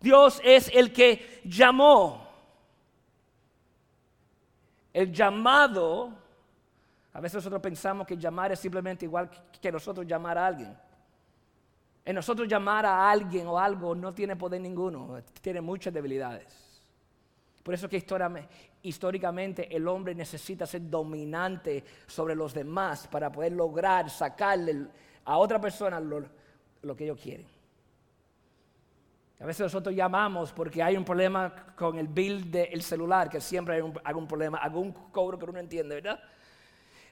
Dios 0.00 0.40
es 0.42 0.70
el 0.74 0.92
que 0.92 1.42
llamó. 1.44 2.26
El 4.92 5.12
llamado, 5.12 6.10
a 7.12 7.20
veces 7.20 7.36
nosotros 7.36 7.60
pensamos 7.60 8.06
que 8.06 8.16
llamar 8.16 8.50
es 8.52 8.58
simplemente 8.58 9.04
igual 9.04 9.30
que 9.60 9.70
nosotros 9.70 10.06
llamar 10.06 10.38
a 10.38 10.46
alguien. 10.46 10.76
En 12.04 12.14
nosotros 12.14 12.48
llamar 12.48 12.86
a 12.86 13.10
alguien 13.10 13.46
o 13.46 13.58
algo 13.58 13.94
no 13.94 14.12
tiene 14.14 14.34
poder 14.34 14.60
ninguno, 14.60 15.22
tiene 15.40 15.60
muchas 15.60 15.92
debilidades. 15.92 16.80
Por 17.62 17.74
eso 17.74 17.88
que 17.88 17.98
históricamente 18.82 19.74
el 19.74 19.86
hombre 19.86 20.14
necesita 20.14 20.66
ser 20.66 20.88
dominante 20.88 21.84
sobre 22.06 22.34
los 22.34 22.54
demás 22.54 23.06
para 23.08 23.30
poder 23.30 23.52
lograr 23.52 24.08
sacarle 24.08 24.86
a 25.24 25.36
otra 25.36 25.60
persona 25.60 26.00
lo, 26.00 26.96
que 26.96 27.04
ellos 27.04 27.20
quieren. 27.20 27.46
A 29.40 29.46
veces 29.46 29.60
nosotros 29.60 29.94
llamamos 29.94 30.52
porque 30.52 30.82
hay 30.82 30.96
un 30.96 31.04
problema 31.04 31.74
con 31.76 31.98
el 31.98 32.08
bill 32.08 32.50
del 32.50 32.82
celular, 32.82 33.30
que 33.30 33.40
siempre 33.40 33.76
hay 33.76 33.92
algún 34.04 34.26
problema, 34.26 34.58
algún 34.58 34.92
cobro 34.92 35.38
que 35.38 35.44
uno 35.44 35.54
no 35.54 35.60
entiende, 35.60 35.94
¿verdad? 35.94 36.20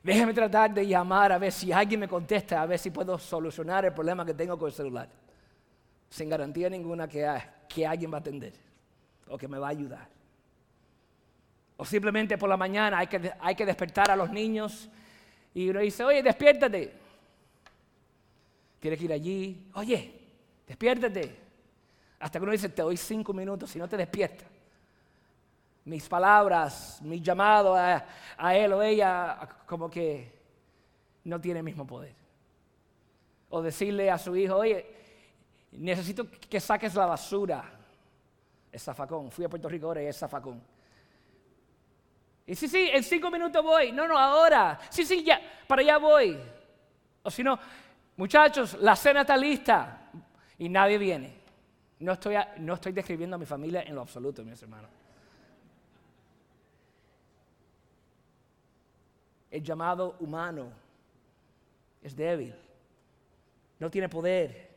Déjeme 0.03 0.33
tratar 0.33 0.73
de 0.73 0.87
llamar 0.87 1.33
a 1.33 1.39
ver 1.39 1.53
si 1.53 1.73
alguien 1.73 2.01
me 2.01 2.09
contesta, 2.09 2.63
a 2.63 2.67
ver 2.67 2.79
si 2.79 2.91
puedo 2.91 3.19
solucionar 3.19 3.85
el 3.85 3.93
problema 3.93 4.25
que 4.25 4.35
tengo 4.35 4.59
con 4.59 4.69
el 4.69 4.75
celular. 4.75 5.09
Sin 6.09 6.29
garantía 6.29 6.71
ninguna 6.71 7.09
que, 7.09 7.27
que 7.69 7.87
alguien 7.87 8.13
va 8.13 8.19
a 8.19 8.21
atender 8.21 8.53
o 9.29 9.37
que 9.37 9.49
me 9.49 9.59
va 9.59 9.69
a 9.69 9.71
ayudar. 9.71 10.18
O 11.81 11.85
simplemente 11.85 12.37
por 12.37 12.49
la 12.49 12.57
mañana 12.57 12.99
hay 12.99 13.07
que, 13.07 13.33
hay 13.39 13.55
que 13.55 13.65
despertar 13.65 14.11
a 14.11 14.17
los 14.17 14.31
niños 14.31 14.89
y 15.55 15.71
uno 15.71 15.79
dice, 15.79 16.03
oye, 16.03 16.23
despiértate. 16.25 16.93
Tienes 18.81 18.99
que 18.99 19.05
ir 19.05 19.13
allí, 19.13 19.71
oye, 19.75 20.13
despiértate. 20.67 21.37
Hasta 22.19 22.39
que 22.39 22.43
uno 22.43 22.51
dice, 22.51 22.69
te 22.69 22.83
doy 22.83 22.97
cinco 22.97 23.33
minutos, 23.33 23.71
si 23.71 23.79
no 23.79 23.89
te 23.89 23.97
despiertas. 23.97 24.49
Mis 25.85 26.09
palabras, 26.09 27.01
mi 27.01 27.21
llamado 27.21 27.77
a, 27.77 28.57
él 28.57 28.73
o 28.73 28.83
ella, 28.83 29.49
como 29.65 29.89
que 29.89 30.33
no 31.25 31.41
tiene 31.41 31.61
el 31.61 31.65
mismo 31.65 31.87
poder. 31.87 32.15
O 33.51 33.63
decirle 33.63 34.11
a 34.11 34.19
su 34.19 34.35
hijo, 34.35 34.57
oye, 34.57 34.85
necesito 35.71 36.29
que 36.29 36.59
saques 36.59 36.93
la 36.97 37.07
basura. 37.07 37.65
Es 38.73 38.83
zafacón. 38.83 39.31
Fui 39.31 39.45
a 39.45 39.49
Puerto 39.49 39.69
Rico 39.69 39.87
ahora 39.87 40.03
y 40.03 40.07
es 40.07 40.19
zafacón. 40.19 40.61
Y 42.49 42.55
sí, 42.55 42.67
sí, 42.67 42.89
en 42.91 43.05
cinco 43.05 43.31
minutos 43.31 43.63
voy. 43.63 43.93
No, 43.93 44.09
no, 44.09 44.19
ahora. 44.19 44.81
Sí, 44.89 45.05
sí, 45.05 45.23
ya, 45.23 45.39
para 45.67 45.83
allá 45.83 45.99
voy. 45.99 46.41
O 47.23 47.31
si 47.31 47.45
no, 47.45 47.59
muchachos, 48.17 48.79
la 48.81 48.97
cena 48.97 49.21
está 49.21 49.37
lista 49.37 50.11
y 50.57 50.71
nadie 50.71 50.97
viene. 50.97 51.39
No 52.01 52.13
estoy, 52.13 52.37
no 52.57 52.75
estoy 52.75 52.93
describiendo 52.93 53.37
a 53.37 53.39
mi 53.39 53.45
familia 53.45 53.83
en 53.83 53.95
lo 53.95 54.01
absoluto, 54.01 54.43
mis 54.43 54.63
hermanos. 54.63 54.91
El 59.51 59.63
llamado 59.63 60.17
humano 60.21 60.71
es 62.01 62.17
débil, 62.17 62.55
no 63.79 63.91
tiene 63.91 64.09
poder. 64.09 64.69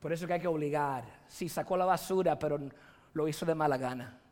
Por 0.00 0.12
eso 0.12 0.26
que 0.26 0.32
hay 0.32 0.40
que 0.40 0.48
obligar. 0.48 1.04
Sí, 1.28 1.48
sacó 1.48 1.76
la 1.76 1.84
basura, 1.84 2.36
pero 2.36 2.58
lo 3.12 3.28
hizo 3.28 3.46
de 3.46 3.54
mala 3.54 3.76
gana. 3.76 4.23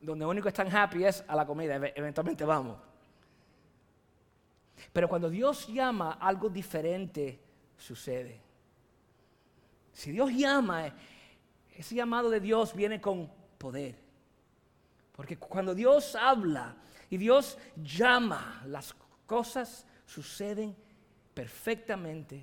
Donde 0.00 0.24
único 0.24 0.48
están 0.48 0.74
happy 0.74 1.04
es 1.04 1.22
a 1.28 1.36
la 1.36 1.46
comida, 1.46 1.74
eventualmente 1.74 2.44
vamos. 2.44 2.78
Pero 4.92 5.08
cuando 5.08 5.28
Dios 5.28 5.68
llama, 5.68 6.12
algo 6.12 6.48
diferente 6.48 7.38
sucede. 7.76 8.40
Si 9.92 10.10
Dios 10.12 10.30
llama, 10.30 10.94
ese 11.76 11.94
llamado 11.94 12.30
de 12.30 12.40
Dios 12.40 12.74
viene 12.74 13.00
con 13.00 13.30
poder. 13.58 13.96
Porque 15.14 15.36
cuando 15.36 15.74
Dios 15.74 16.14
habla 16.14 16.76
y 17.10 17.18
Dios 17.18 17.58
llama, 17.76 18.62
las 18.66 18.94
cosas 19.26 19.86
suceden 20.06 20.74
perfectamente, 21.34 22.42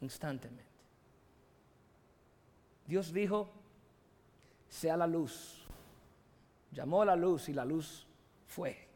instantáneamente. 0.00 0.70
Dios 2.86 3.12
dijo, 3.12 3.50
sea 4.68 4.96
la 4.96 5.06
luz. 5.06 5.61
Llamó 6.72 7.02
a 7.02 7.06
la 7.06 7.16
luz 7.16 7.48
y 7.48 7.52
la 7.52 7.64
luz 7.64 8.06
fue. 8.46 8.88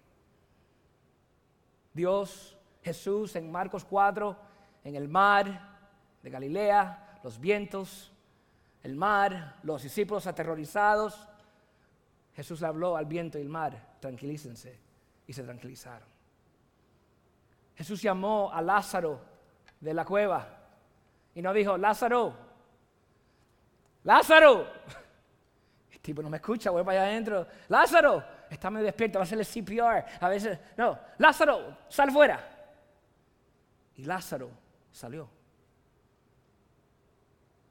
Dios, 1.92 2.56
Jesús 2.82 3.36
en 3.36 3.50
Marcos 3.50 3.84
4, 3.84 4.36
en 4.84 4.96
el 4.96 5.08
mar 5.08 5.78
de 6.22 6.30
Galilea, 6.30 7.20
los 7.22 7.38
vientos, 7.38 8.12
el 8.82 8.96
mar, 8.96 9.56
los 9.62 9.82
discípulos 9.82 10.26
aterrorizados. 10.26 11.28
Jesús 12.34 12.62
habló 12.62 12.96
al 12.96 13.06
viento 13.06 13.38
y 13.38 13.42
el 13.42 13.48
mar, 13.48 13.96
tranquilícense, 14.00 14.78
y 15.26 15.32
se 15.32 15.42
tranquilizaron. 15.42 16.08
Jesús 17.74 18.00
llamó 18.00 18.50
a 18.52 18.62
Lázaro 18.62 19.20
de 19.80 19.92
la 19.92 20.04
cueva 20.04 20.48
y 21.34 21.42
no 21.42 21.52
dijo, 21.52 21.76
Lázaro, 21.76 22.34
Lázaro. 24.04 24.66
Tipo 26.06 26.22
no 26.22 26.30
me 26.30 26.36
escucha, 26.36 26.70
voy 26.70 26.84
para 26.84 27.00
allá 27.00 27.10
adentro. 27.10 27.48
Lázaro, 27.66 28.22
está 28.48 28.70
medio 28.70 28.86
despierto, 28.86 29.18
va 29.18 29.24
a 29.24 29.26
hacerle 29.26 29.44
CPR. 29.44 30.04
A 30.20 30.28
veces, 30.28 30.56
no, 30.76 30.96
Lázaro, 31.18 31.78
sal 31.88 32.12
fuera. 32.12 32.48
Y 33.96 34.04
Lázaro 34.04 34.48
salió. 34.92 35.28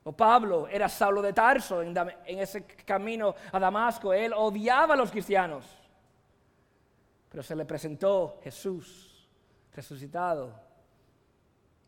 O 0.03 0.11
Pablo 0.11 0.67
era 0.67 0.89
Saulo 0.89 1.21
de 1.21 1.31
Tarso 1.31 1.81
en, 1.81 1.95
ese 2.25 2.65
camino 2.65 3.33
a 3.53 3.57
Damasco. 3.57 4.11
Él 4.11 4.33
odiaba 4.35 4.95
a 4.95 4.97
los 4.97 5.11
cristianos. 5.11 5.65
Pero 7.29 7.41
se 7.41 7.55
le 7.55 7.63
presentó 7.63 8.41
Jesús 8.43 9.29
resucitado 9.73 10.59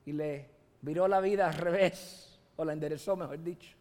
y 0.05 0.13
le 0.13 0.49
viró 0.79 1.09
la 1.09 1.19
vida 1.19 1.47
al 1.47 1.55
revés, 1.55 2.39
o 2.55 2.63
la 2.63 2.71
enderezó, 2.71 3.17
mejor 3.17 3.43
dicho. 3.43 3.76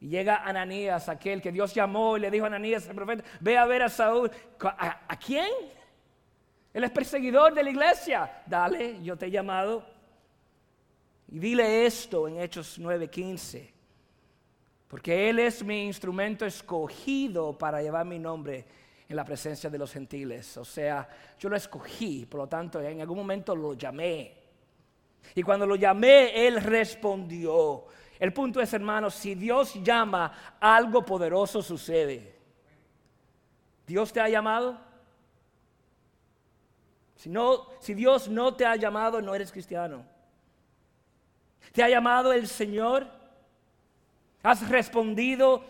Y 0.00 0.08
llega 0.08 0.44
Ananías, 0.44 1.08
aquel 1.08 1.42
que 1.42 1.50
Dios 1.50 1.74
llamó 1.74 2.16
y 2.16 2.20
le 2.20 2.30
dijo 2.30 2.44
a 2.44 2.48
Ananías, 2.48 2.86
el 2.86 2.94
profeta, 2.94 3.24
ve 3.40 3.58
a 3.58 3.66
ver 3.66 3.82
a 3.82 3.88
Saúl. 3.88 4.30
¿A, 4.60 5.00
¿A, 5.08 5.16
quién? 5.18 5.50
Él 6.72 6.84
es 6.84 6.90
perseguidor 6.90 7.52
de 7.52 7.64
la 7.64 7.70
iglesia. 7.70 8.42
Dale, 8.46 9.02
yo 9.02 9.16
te 9.16 9.26
he 9.26 9.30
llamado. 9.30 9.84
Y 11.30 11.38
dile 11.38 11.84
esto 11.84 12.28
en 12.28 12.40
Hechos 12.40 12.78
9:15. 12.78 13.72
Porque 14.86 15.28
Él 15.28 15.40
es 15.40 15.62
mi 15.62 15.84
instrumento 15.84 16.46
escogido 16.46 17.58
para 17.58 17.82
llevar 17.82 18.06
mi 18.06 18.18
nombre 18.18 18.64
en 19.08 19.16
la 19.16 19.24
presencia 19.24 19.68
de 19.68 19.78
los 19.78 19.92
gentiles. 19.92 20.56
O 20.56 20.64
sea, 20.64 21.08
yo 21.38 21.48
lo 21.48 21.56
escogí, 21.56 22.24
por 22.24 22.40
lo 22.40 22.46
tanto, 22.46 22.80
en 22.80 23.00
algún 23.00 23.18
momento 23.18 23.54
lo 23.56 23.74
llamé. 23.74 24.34
Y 25.34 25.42
cuando 25.42 25.66
lo 25.66 25.76
llamé, 25.76 26.46
Él 26.46 26.62
respondió. 26.62 27.86
El 28.18 28.32
punto 28.32 28.60
es, 28.60 28.72
hermanos, 28.72 29.14
si 29.14 29.34
Dios 29.34 29.74
llama, 29.82 30.56
algo 30.60 31.04
poderoso 31.04 31.62
sucede. 31.62 32.36
¿Dios 33.86 34.12
te 34.12 34.20
ha 34.20 34.28
llamado? 34.28 34.78
Si, 37.14 37.28
no, 37.28 37.66
si 37.80 37.94
Dios 37.94 38.28
no 38.28 38.54
te 38.54 38.66
ha 38.66 38.76
llamado, 38.76 39.22
no 39.22 39.34
eres 39.34 39.52
cristiano. 39.52 40.04
¿Te 41.72 41.82
ha 41.82 41.88
llamado 41.88 42.32
el 42.32 42.48
Señor? 42.48 43.06
¿Has 44.42 44.68
respondido 44.68 45.64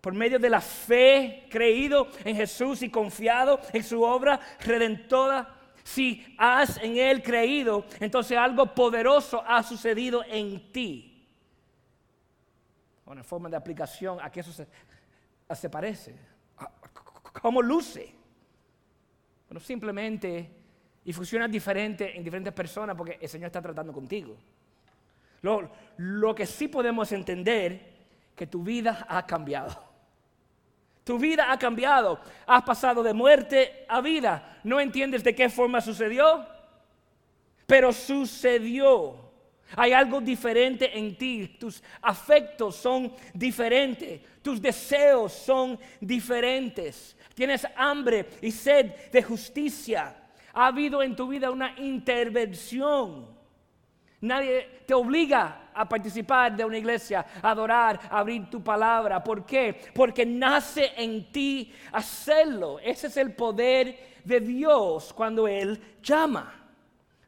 por 0.00 0.14
medio 0.14 0.38
de 0.38 0.50
la 0.50 0.60
fe, 0.60 1.46
creído 1.50 2.08
en 2.24 2.36
Jesús 2.36 2.82
y 2.82 2.90
confiado 2.90 3.60
en 3.72 3.82
su 3.82 4.02
obra 4.02 4.38
redentora? 4.60 5.56
Si 5.82 6.34
has 6.38 6.76
en 6.78 6.98
Él 6.98 7.22
creído, 7.22 7.84
entonces 8.00 8.36
algo 8.36 8.74
poderoso 8.74 9.42
ha 9.46 9.62
sucedido 9.62 10.22
en 10.28 10.72
ti. 10.72 11.09
Una 13.10 13.24
forma 13.24 13.48
de 13.48 13.56
aplicación 13.56 14.18
a 14.20 14.30
que 14.30 14.38
eso 14.38 14.52
se, 14.52 15.68
parece. 15.68 16.14
¿Cómo 17.42 17.60
luce? 17.60 18.14
Bueno, 19.48 19.58
simplemente, 19.58 20.48
y 21.04 21.12
funciona 21.12 21.48
diferente 21.48 22.16
en 22.16 22.22
diferentes 22.22 22.52
personas 22.52 22.96
porque 22.96 23.18
el 23.20 23.28
Señor 23.28 23.46
está 23.46 23.60
tratando 23.60 23.92
contigo. 23.92 24.36
Lo, 25.42 25.72
lo 25.96 26.34
que 26.36 26.46
sí 26.46 26.68
podemos 26.68 27.10
entender, 27.10 27.98
que 28.36 28.46
tu 28.46 28.62
vida 28.62 29.04
ha 29.08 29.26
cambiado. 29.26 29.90
Tu 31.02 31.18
vida 31.18 31.50
ha 31.50 31.58
cambiado. 31.58 32.20
Has 32.46 32.62
pasado 32.62 33.02
de 33.02 33.12
muerte 33.12 33.86
a 33.88 34.00
vida. 34.00 34.60
No 34.62 34.78
entiendes 34.78 35.24
de 35.24 35.34
qué 35.34 35.48
forma 35.48 35.80
sucedió, 35.80 36.46
pero 37.66 37.92
sucedió. 37.92 39.29
Hay 39.76 39.92
algo 39.92 40.20
diferente 40.20 40.98
en 40.98 41.16
ti. 41.16 41.56
Tus 41.58 41.82
afectos 42.02 42.76
son 42.76 43.12
diferentes. 43.34 44.20
Tus 44.42 44.60
deseos 44.60 45.32
son 45.32 45.78
diferentes. 46.00 47.16
Tienes 47.34 47.66
hambre 47.76 48.26
y 48.42 48.50
sed 48.50 49.10
de 49.10 49.22
justicia. 49.22 50.16
Ha 50.52 50.66
habido 50.66 51.02
en 51.02 51.14
tu 51.14 51.28
vida 51.28 51.50
una 51.50 51.78
intervención. 51.78 53.38
Nadie 54.22 54.82
te 54.86 54.92
obliga 54.92 55.70
a 55.72 55.88
participar 55.88 56.54
de 56.54 56.64
una 56.64 56.76
iglesia, 56.76 57.24
a 57.40 57.50
adorar, 57.50 57.98
a 58.10 58.18
abrir 58.18 58.50
tu 58.50 58.62
palabra. 58.62 59.22
¿Por 59.24 59.46
qué? 59.46 59.80
Porque 59.94 60.26
nace 60.26 60.92
en 60.96 61.30
ti 61.32 61.72
hacerlo. 61.92 62.78
Ese 62.80 63.06
es 63.06 63.16
el 63.16 63.34
poder 63.34 64.18
de 64.24 64.40
Dios 64.40 65.12
cuando 65.14 65.48
Él 65.48 65.80
llama. 66.02 66.52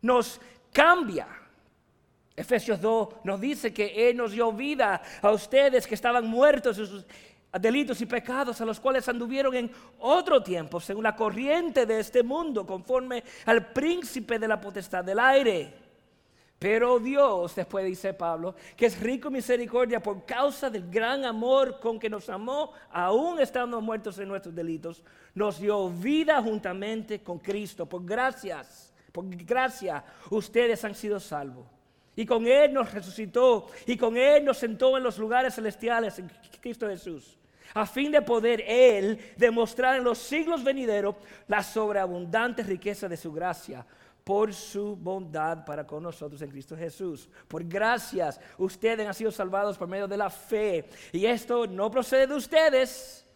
Nos 0.03 0.41
cambia. 0.73 1.42
Efesios 2.37 2.81
2 2.81 3.09
nos 3.25 3.40
dice 3.40 3.73
que 3.73 4.09
Él 4.09 4.16
nos 4.16 4.33
dio 4.33 4.53
vida 4.53 5.03
a 5.21 5.31
ustedes 5.31 5.87
que 5.87 5.95
estaban 5.95 6.27
muertos 6.27 6.79
en 6.79 6.87
sus 6.87 7.07
delitos 7.61 8.01
y 8.01 8.07
pecados 8.07 8.61
a 8.61 8.64
los 8.64 8.81
cuales 8.81 9.09
anduvieron 9.09 9.55
en 9.55 9.71
otro 9.99 10.42
tiempo, 10.42 10.81
según 10.81 11.05
la 11.05 11.14
corriente 11.14 11.85
de 11.85 12.01
este 12.01 12.23
mundo, 12.23 12.66
conforme 12.66 13.23
al 13.45 13.73
príncipe 13.73 14.38
de 14.38 14.49
la 14.49 14.61
potestad 14.61 15.05
del 15.05 15.18
aire 15.18 15.83
pero 16.62 17.01
Dios, 17.01 17.57
después 17.57 17.85
dice 17.85 18.14
Pablo, 18.14 18.55
que 18.77 18.87
es 18.87 19.01
rico 19.01 19.27
en 19.27 19.35
misericordia 19.35 20.01
por 20.01 20.25
causa 20.25 20.71
del 20.71 20.88
gran 20.88 21.25
amor 21.25 21.81
con 21.81 21.99
que 21.99 22.09
nos 22.09 22.29
amó, 22.29 22.71
aún 22.92 23.40
estando 23.40 23.81
muertos 23.81 24.16
en 24.21 24.29
nuestros 24.29 24.55
delitos, 24.55 25.03
nos 25.35 25.59
dio 25.59 25.90
vida 25.90 26.40
juntamente 26.40 27.21
con 27.21 27.40
Cristo. 27.40 27.87
Por 27.87 28.05
gracias, 28.05 28.95
por 29.11 29.29
gracia, 29.29 30.05
ustedes 30.31 30.85
han 30.85 30.95
sido 30.95 31.18
salvos. 31.18 31.66
Y 32.14 32.27
con 32.27 32.46
Él 32.46 32.72
nos 32.72 32.92
resucitó 32.92 33.68
y 33.87 33.96
con 33.96 34.16
Él 34.16 34.44
nos 34.44 34.59
sentó 34.59 34.96
en 34.96 35.03
los 35.03 35.18
lugares 35.18 35.55
celestiales 35.55 36.18
en 36.18 36.31
Cristo 36.61 36.88
Jesús 36.88 37.38
a 37.75 37.87
fin 37.87 38.12
de 38.12 38.22
poder 38.22 38.62
Él 38.66 39.18
demostrar 39.37 39.96
en 39.96 40.05
los 40.05 40.18
siglos 40.18 40.62
venideros 40.62 41.16
la 41.48 41.62
sobreabundante 41.62 42.62
riqueza 42.62 43.09
de 43.09 43.16
su 43.16 43.33
gracia 43.33 43.87
por 44.25 44.55
su 44.55 44.94
bondad 44.94 45.64
para 45.64 45.87
con 45.87 46.03
nosotros 46.03 46.40
en 46.42 46.51
Cristo 46.51 46.77
Jesús. 46.77 47.29
Por 47.48 47.64
gracias, 47.64 48.40
ustedes 48.59 49.07
han 49.07 49.14
sido 49.14 49.33
salvados 49.33 49.77
por 49.77 49.88
medio 49.88 50.07
de 50.07 50.16
la 50.16 50.31
fe. 50.31 50.88
Y 51.12 51.27
esto 51.27 51.66
no 51.66 51.90
procede 51.90 52.29
de 52.29 52.35
ustedes, 52.35 53.27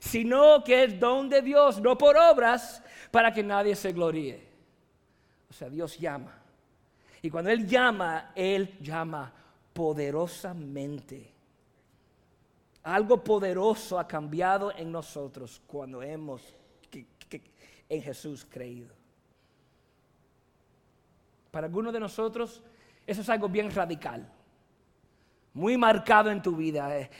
sino 0.00 0.62
que 0.62 0.84
es 0.84 1.00
don 1.00 1.28
de 1.28 1.42
Dios, 1.42 1.80
no 1.80 1.98
por 1.98 2.16
obras, 2.16 2.82
para 3.10 3.32
que 3.32 3.42
nadie 3.42 3.74
se 3.74 3.92
gloríe. 3.92 4.46
O 5.50 5.52
sea, 5.52 5.68
Dios 5.68 5.98
llama. 5.98 6.45
Y 7.26 7.30
cuando 7.30 7.50
Él 7.50 7.66
llama, 7.66 8.30
Él 8.36 8.78
llama 8.80 9.32
poderosamente. 9.72 11.32
Algo 12.84 13.24
poderoso 13.24 13.98
ha 13.98 14.06
cambiado 14.06 14.72
en 14.76 14.92
nosotros 14.92 15.60
cuando 15.66 16.04
hemos 16.04 16.40
en 17.88 18.00
Jesús 18.00 18.46
creído. 18.48 18.94
Para 21.50 21.66
algunos 21.66 21.92
de 21.92 21.98
nosotros 21.98 22.62
eso 23.04 23.22
es 23.22 23.28
algo 23.28 23.48
bien 23.48 23.72
radical, 23.72 24.24
muy 25.52 25.76
marcado 25.76 26.30
en 26.30 26.40
tu 26.40 26.54
vida. 26.54 26.96
Eh, 26.96 27.10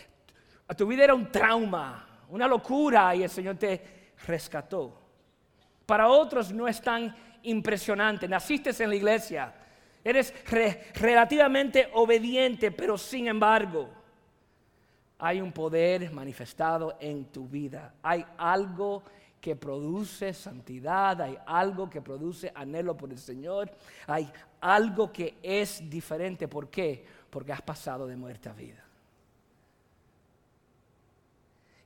tu 0.77 0.87
vida 0.87 1.03
era 1.03 1.15
un 1.17 1.33
trauma, 1.33 2.23
una 2.29 2.47
locura 2.47 3.13
y 3.17 3.25
el 3.25 3.31
Señor 3.31 3.57
te 3.57 4.13
rescató. 4.25 5.03
Para 5.85 6.07
otros 6.07 6.53
no 6.53 6.69
es 6.69 6.81
tan 6.81 7.13
impresionante. 7.43 8.29
Naciste 8.29 8.71
en 8.85 8.91
la 8.91 8.97
iglesia, 8.97 9.66
eres 10.09 10.33
relativamente 10.95 11.91
obediente, 11.95 12.71
pero 12.71 12.97
sin 12.97 13.27
embargo 13.27 13.89
hay 15.19 15.41
un 15.41 15.51
poder 15.51 16.13
manifestado 16.13 16.97
en 17.01 17.25
tu 17.27 17.49
vida. 17.49 17.95
Hay 18.03 18.25
algo 18.39 19.03
que 19.41 19.57
produce 19.57 20.33
santidad, 20.33 21.21
hay 21.21 21.37
algo 21.45 21.91
que 21.91 22.01
produce 22.01 22.53
anhelo 22.55 22.97
por 22.97 23.11
el 23.11 23.19
Señor, 23.19 23.71
hay 24.07 24.31
algo 24.61 25.13
que 25.13 25.39
es 25.43 25.89
diferente. 25.91 26.47
¿Por 26.47 26.71
qué? 26.71 27.05
Porque 27.29 27.53
has 27.53 27.63
pasado 27.63 28.07
de 28.07 28.17
muerte 28.17 28.49
a 28.49 28.53
vida. 28.53 28.85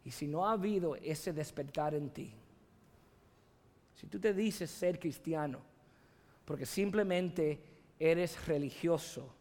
Y 0.05 0.11
si 0.11 0.27
no 0.27 0.47
ha 0.47 0.53
habido 0.53 0.95
ese 0.97 1.33
despertar 1.33 1.95
en 1.95 2.11
ti, 2.11 2.35
si 3.95 4.07
tú 4.07 4.19
te 4.19 4.35
dices 4.35 4.71
ser 4.71 4.99
cristiano, 4.99 5.61
porque 6.45 6.67
simplemente 6.67 7.70
eres 8.01 8.47
religioso, 8.49 9.33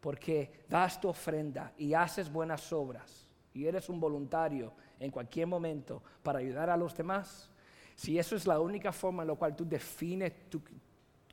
porque 0.00 0.64
das 0.68 1.00
tu 1.00 1.08
ofrenda 1.08 1.72
y 1.76 1.94
haces 1.94 2.32
buenas 2.32 2.72
obras, 2.72 3.28
y 3.52 3.66
eres 3.66 3.88
un 3.88 4.00
voluntario 4.00 4.72
en 4.98 5.10
cualquier 5.10 5.46
momento 5.46 6.02
para 6.22 6.38
ayudar 6.38 6.70
a 6.70 6.76
los 6.76 6.96
demás, 6.96 7.50
si 7.94 8.18
eso 8.18 8.36
es 8.36 8.46
la 8.46 8.60
única 8.60 8.92
forma 8.92 9.22
en 9.22 9.28
la 9.28 9.34
cual 9.34 9.54
tú 9.54 9.66
defines 9.66 10.32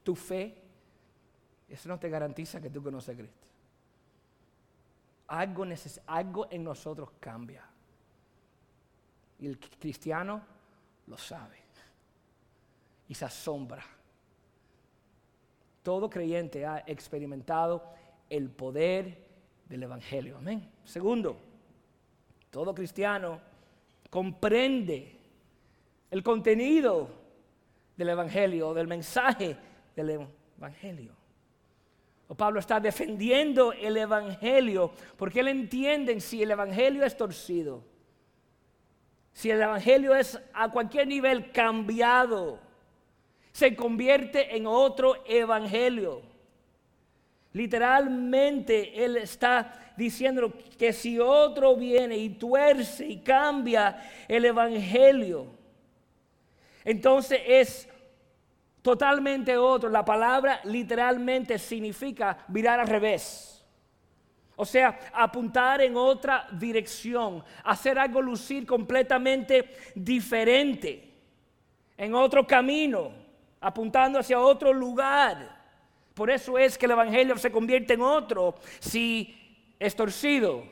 tu, 0.04 0.16
fe, 0.16 0.62
eso 1.68 1.90
no 1.90 2.00
te 2.00 2.10
garantiza 2.10 2.62
que 2.62 2.70
tú 2.70 2.82
conoces 2.82 3.14
a 3.14 3.18
Cristo. 3.18 3.48
Algo, 5.28 5.66
algo 6.08 6.48
en 6.50 6.64
nosotros 6.64 7.12
cambia. 7.20 7.66
Y 9.40 9.48
el 9.48 9.60
cristiano 9.60 10.42
lo 11.08 11.18
sabe. 11.18 11.58
Y 13.10 13.14
se 13.14 13.26
asombra. 13.26 13.84
Todo 15.84 16.10
creyente 16.10 16.66
ha 16.66 16.84
experimentado 16.88 17.84
el 18.30 18.50
poder 18.50 19.18
del 19.68 19.84
Evangelio. 19.84 20.38
Amén. 20.38 20.68
Segundo, 20.84 21.38
todo 22.50 22.74
cristiano 22.74 23.40
comprende 24.10 25.18
el 26.10 26.24
contenido 26.24 27.10
del 27.96 28.10
Evangelio, 28.10 28.74
del 28.74 28.88
mensaje 28.88 29.58
del 29.96 30.28
Evangelio. 30.58 31.24
Pablo 32.36 32.60
está 32.60 32.80
defendiendo 32.80 33.74
el 33.74 33.98
Evangelio 33.98 34.92
porque 35.18 35.42
él 35.42 35.50
entiende 35.50 36.20
si 36.20 36.42
el 36.42 36.52
Evangelio 36.52 37.04
es 37.04 37.16
torcido, 37.16 37.84
si 39.34 39.50
el 39.50 39.62
Evangelio 39.62 40.16
es 40.16 40.40
a 40.54 40.70
cualquier 40.72 41.08
nivel 41.08 41.52
cambiado, 41.52 42.60
se 43.54 43.76
convierte 43.76 44.56
en 44.56 44.66
otro 44.66 45.24
Evangelio. 45.28 46.24
Literalmente 47.54 49.06
Él 49.06 49.16
está 49.18 49.94
diciendo 49.96 50.52
que 50.78 50.92
si 50.92 51.20
otro 51.20 51.76
viene 51.76 52.18
y 52.18 52.30
tuerce 52.30 53.06
y 53.06 53.20
cambia 53.20 54.10
el 54.28 54.46
Evangelio, 54.46 55.46
entonces 56.84 57.42
es 57.46 57.90
totalmente 58.82 59.56
otro. 59.56 59.88
La 59.88 60.04
palabra 60.04 60.60
literalmente 60.64 61.60
significa 61.60 62.44
virar 62.48 62.80
al 62.80 62.88
revés. 62.88 63.64
O 64.56 64.66
sea, 64.66 65.00
apuntar 65.14 65.82
en 65.82 65.96
otra 65.96 66.48
dirección, 66.52 67.44
hacer 67.64 68.00
algo 68.00 68.20
lucir 68.20 68.66
completamente 68.66 69.76
diferente, 69.96 71.12
en 71.98 72.14
otro 72.16 72.46
camino, 72.46 73.23
apuntando 73.64 74.20
hacia 74.20 74.40
otro 74.40 74.72
lugar. 74.72 75.64
Por 76.14 76.30
eso 76.30 76.60
es 76.60 76.78
que 76.78 76.86
el 76.86 76.92
Evangelio 76.92 77.38
se 77.38 77.52
convierte 77.52 77.94
en 77.94 78.02
otro 78.02 78.56
si 78.80 79.74
es 79.80 79.96
torcido. 79.96 80.64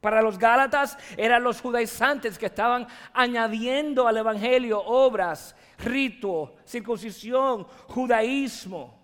Para 0.00 0.22
los 0.22 0.38
Gálatas 0.38 0.96
eran 1.16 1.42
los 1.42 1.60
judaizantes 1.60 2.38
que 2.38 2.46
estaban 2.46 2.86
añadiendo 3.12 4.06
al 4.06 4.18
Evangelio 4.18 4.80
obras, 4.80 5.56
rito, 5.78 6.54
circuncisión, 6.64 7.66
judaísmo. 7.88 8.94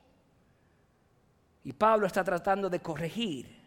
Y 1.64 1.72
Pablo 1.72 2.06
está 2.06 2.22
tratando 2.22 2.68
de 2.68 2.80
corregir 2.80 3.61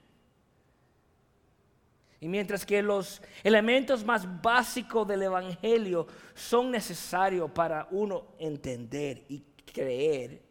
y 2.25 2.27
mientras 2.27 2.65
que 2.65 2.81
los 2.81 3.21
elementos 3.43 4.03
más 4.03 4.41
básicos 4.41 5.07
del 5.07 5.21
Evangelio 5.21 6.07
son 6.33 6.71
necesarios 6.71 7.51
para 7.51 7.87
uno 7.91 8.29
entender 8.39 9.21
y 9.29 9.43
creer, 9.71 10.41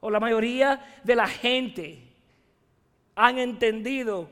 o 0.00 0.10
la 0.10 0.18
mayoría 0.18 0.98
de 1.04 1.14
la 1.14 1.28
gente 1.28 2.12
han 3.14 3.38
entendido, 3.38 4.28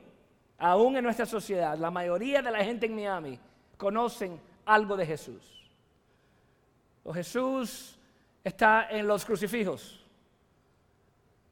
aún 0.59 0.97
en 0.97 1.05
nuestra 1.05 1.27
sociedad, 1.27 1.79
la 1.79 1.93
mayoría 1.93 2.43
de 2.43 2.51
la 2.51 2.65
gente 2.65 2.87
en 2.87 2.97
Miami 2.97 3.39
conocen 3.77 4.41
algo 4.65 4.97
de 4.97 5.07
Jesús. 5.07 5.71
O 7.05 7.15
Jesús 7.15 7.97
está 8.43 8.89
en 8.91 9.07
los 9.07 9.25
crucifijos. 9.25 10.05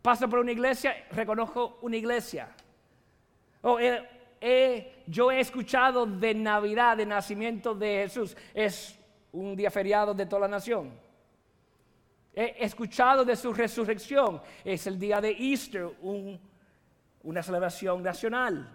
Paso 0.02 0.28
por 0.28 0.40
una 0.40 0.50
iglesia, 0.50 1.06
reconozco 1.12 1.78
una 1.82 1.96
iglesia. 1.96 2.48
O 3.60 3.78
yo 5.06 5.30
he 5.30 5.40
escuchado 5.40 6.04
de 6.04 6.34
Navidad, 6.34 6.96
de 6.96 7.06
nacimiento 7.06 7.74
de 7.74 8.02
Jesús. 8.02 8.36
Es 8.52 8.98
un 9.30 9.54
día 9.54 9.70
feriado 9.70 10.14
de 10.14 10.26
toda 10.26 10.42
la 10.42 10.48
nación. 10.48 10.92
He 12.34 12.64
escuchado 12.64 13.24
de 13.24 13.36
su 13.36 13.52
resurrección. 13.52 14.40
Es 14.64 14.86
el 14.86 14.98
día 14.98 15.20
de 15.20 15.30
Easter, 15.30 15.88
una 17.22 17.42
celebración 17.42 18.02
nacional. 18.02 18.68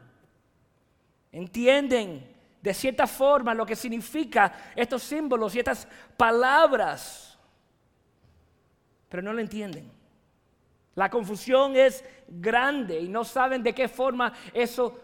¿Entienden 1.31 2.35
de 2.61 2.73
cierta 2.73 3.05
forma 3.05 3.53
lo 3.53 3.65
que 3.65 3.75
significa 3.75 4.71
estos 4.75 5.03
símbolos 5.03 5.53
y 5.55 5.59
estas 5.59 5.87
palabras? 6.15 7.37
Pero 9.09 9.21
no 9.21 9.33
lo 9.33 9.41
entienden. 9.41 9.91
La 10.95 11.09
confusión 11.09 11.75
es 11.75 12.03
grande 12.27 12.99
y 12.99 13.07
no 13.07 13.23
saben 13.23 13.61
de 13.61 13.73
qué 13.73 13.87
forma 13.87 14.33
eso 14.53 14.99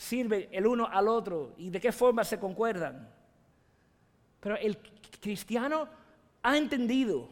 sirve 0.00 0.48
el 0.50 0.66
uno 0.66 0.88
al 0.90 1.08
otro 1.08 1.52
y 1.58 1.68
de 1.68 1.78
qué 1.78 1.92
forma 1.92 2.24
se 2.24 2.40
concuerdan. 2.40 3.06
Pero 4.40 4.56
el 4.56 4.78
cristiano 5.20 5.86
ha 6.42 6.56
entendido. 6.56 7.28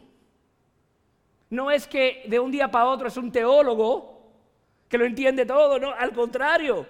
No 1.49 1.71
es 1.71 1.87
que 1.87 2.25
de 2.27 2.39
un 2.39 2.51
día 2.51 2.69
para 2.69 2.85
otro 2.85 3.07
es 3.07 3.17
un 3.17 3.31
teólogo 3.31 4.21
que 4.87 4.99
lo 4.99 5.05
entiende 5.05 5.47
todo, 5.47 5.79
no, 5.79 5.91
al 5.91 6.13
contrario. 6.13 6.85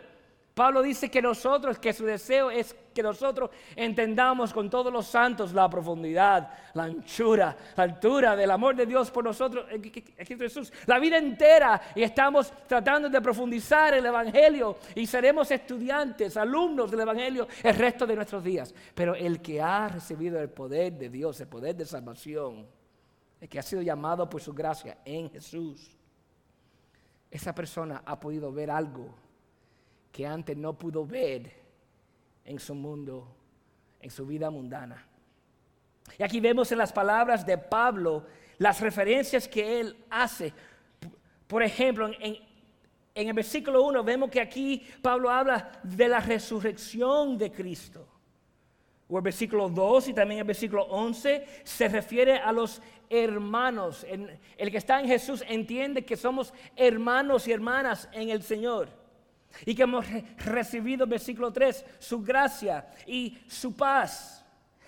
Pablo 0.53 0.81
dice 0.81 1.09
que 1.09 1.21
nosotros, 1.21 1.79
que 1.79 1.93
su 1.93 2.05
deseo 2.05 2.51
es 2.51 2.75
que 2.99 3.03
nosotros 3.03 3.49
entendamos 3.77 4.51
con 4.51 4.69
todos 4.69 4.91
los 4.91 5.07
santos 5.07 5.53
la 5.53 5.69
profundidad, 5.69 6.51
la 6.73 6.83
anchura, 6.83 7.55
la 7.77 7.83
altura 7.83 8.35
del 8.35 8.51
amor 8.51 8.75
de 8.75 8.85
Dios 8.85 9.09
por 9.09 9.23
nosotros 9.23 9.67
en 9.71 10.37
Jesús. 10.37 10.73
La 10.85 10.99
vida 10.99 11.17
entera 11.17 11.81
y 11.95 12.03
estamos 12.03 12.51
tratando 12.67 13.07
de 13.07 13.21
profundizar 13.21 13.93
el 13.93 14.05
Evangelio 14.05 14.79
y 14.95 15.05
seremos 15.05 15.49
estudiantes, 15.49 16.35
alumnos 16.35 16.91
del 16.91 16.99
Evangelio 16.99 17.47
el 17.63 17.75
resto 17.75 18.05
de 18.05 18.17
nuestros 18.17 18.43
días. 18.43 18.75
Pero 18.93 19.15
el 19.15 19.41
que 19.41 19.61
ha 19.61 19.87
recibido 19.87 20.37
el 20.41 20.49
poder 20.49 20.91
de 20.91 21.07
Dios, 21.07 21.39
el 21.39 21.47
poder 21.47 21.77
de 21.77 21.85
salvación, 21.85 22.67
el 23.39 23.47
que 23.47 23.59
ha 23.59 23.63
sido 23.63 23.81
llamado 23.81 24.29
por 24.29 24.41
su 24.41 24.53
gracia 24.53 24.97
en 25.05 25.29
Jesús, 25.29 25.97
esa 27.31 27.55
persona 27.55 28.03
ha 28.05 28.19
podido 28.19 28.51
ver 28.51 28.69
algo 28.69 29.15
que 30.11 30.27
antes 30.27 30.57
no 30.57 30.77
pudo 30.77 31.05
ver 31.05 31.68
en 32.49 32.59
su 32.59 32.73
mundo, 32.73 33.27
en 34.01 34.09
su 34.09 34.25
vida 34.25 34.49
mundana. 34.49 35.05
Y 36.17 36.23
aquí 36.23 36.39
vemos 36.39 36.71
en 36.71 36.79
las 36.79 36.91
palabras 36.91 37.45
de 37.45 37.59
Pablo 37.59 38.25
las 38.57 38.81
referencias 38.81 39.47
que 39.47 39.79
él 39.79 39.95
hace. 40.09 40.51
Por 41.45 41.61
ejemplo, 41.61 42.09
en, 42.19 42.37
el 43.13 43.33
versículo 43.33 43.83
1 43.83 44.03
vemos 44.03 44.31
que 44.31 44.41
aquí 44.41 44.83
Pablo 44.99 45.29
habla 45.29 45.79
de 45.83 46.07
la 46.07 46.19
resurrección 46.19 47.37
de 47.37 47.51
Cristo. 47.51 48.07
O 49.07 49.17
el 49.17 49.23
versículo 49.23 49.69
2 49.69 50.07
y 50.07 50.13
también 50.13 50.39
el 50.39 50.47
versículo 50.47 50.83
11 50.85 51.45
se 51.63 51.87
refiere 51.87 52.37
a 52.37 52.51
los 52.51 52.81
hermanos. 53.11 54.07
El 54.57 54.71
que 54.71 54.77
está 54.77 54.99
en 54.99 55.07
Jesús 55.07 55.43
entiende 55.47 56.03
que 56.03 56.17
somos 56.17 56.51
hermanos 56.75 57.47
y 57.47 57.51
hermanas 57.51 58.09
en 58.11 58.29
el 58.29 58.41
Señor. 58.41 58.89
Y 59.65 59.75
que 59.75 59.83
hemos 59.83 60.05
recibido, 60.45 61.05
versículo 61.05 61.51
3, 61.51 61.85
su 61.99 62.21
gracia 62.21 62.87
y 63.05 63.37
su 63.47 63.75
paz. 63.75 64.45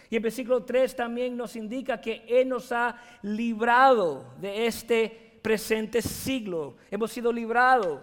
Y 0.10 0.17
el 0.17 0.21
versículo 0.21 0.63
3 0.63 0.95
también 0.95 1.38
nos 1.38 1.56
indica 1.56 2.00
que 2.00 2.26
Él 2.28 2.50
nos 2.50 2.71
ha 2.71 2.95
librado 3.21 4.34
de 4.39 4.67
este 4.67 5.39
presente 5.41 6.02
siglo. 6.02 6.76
Hemos 6.89 7.12
sido 7.12 7.32
librados. 7.32 8.02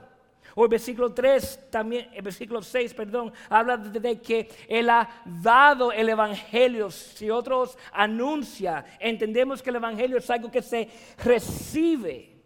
O 0.55 0.65
el 0.65 0.71
versículo 0.71 1.13
3, 1.13 1.69
también, 1.71 2.09
el 2.13 2.23
versículo 2.23 2.63
6, 2.63 2.95
perdón, 2.95 3.33
habla 3.49 3.77
de, 3.77 4.21
que 4.21 4.49
Él 4.67 4.91
ha 4.91 5.23
dado 5.25 5.93
el 5.93 6.09
Evangelio. 6.09 6.91
Si 6.91 7.31
otros 7.31 7.79
anuncia, 7.93 8.85
entendemos 8.99 9.63
que 9.63 9.71
el 9.71 9.77
Evangelio 9.77 10.17
es 10.17 10.29
algo 10.31 10.51
que 10.51 10.63
se 10.63 10.89
recibe. 11.23 12.37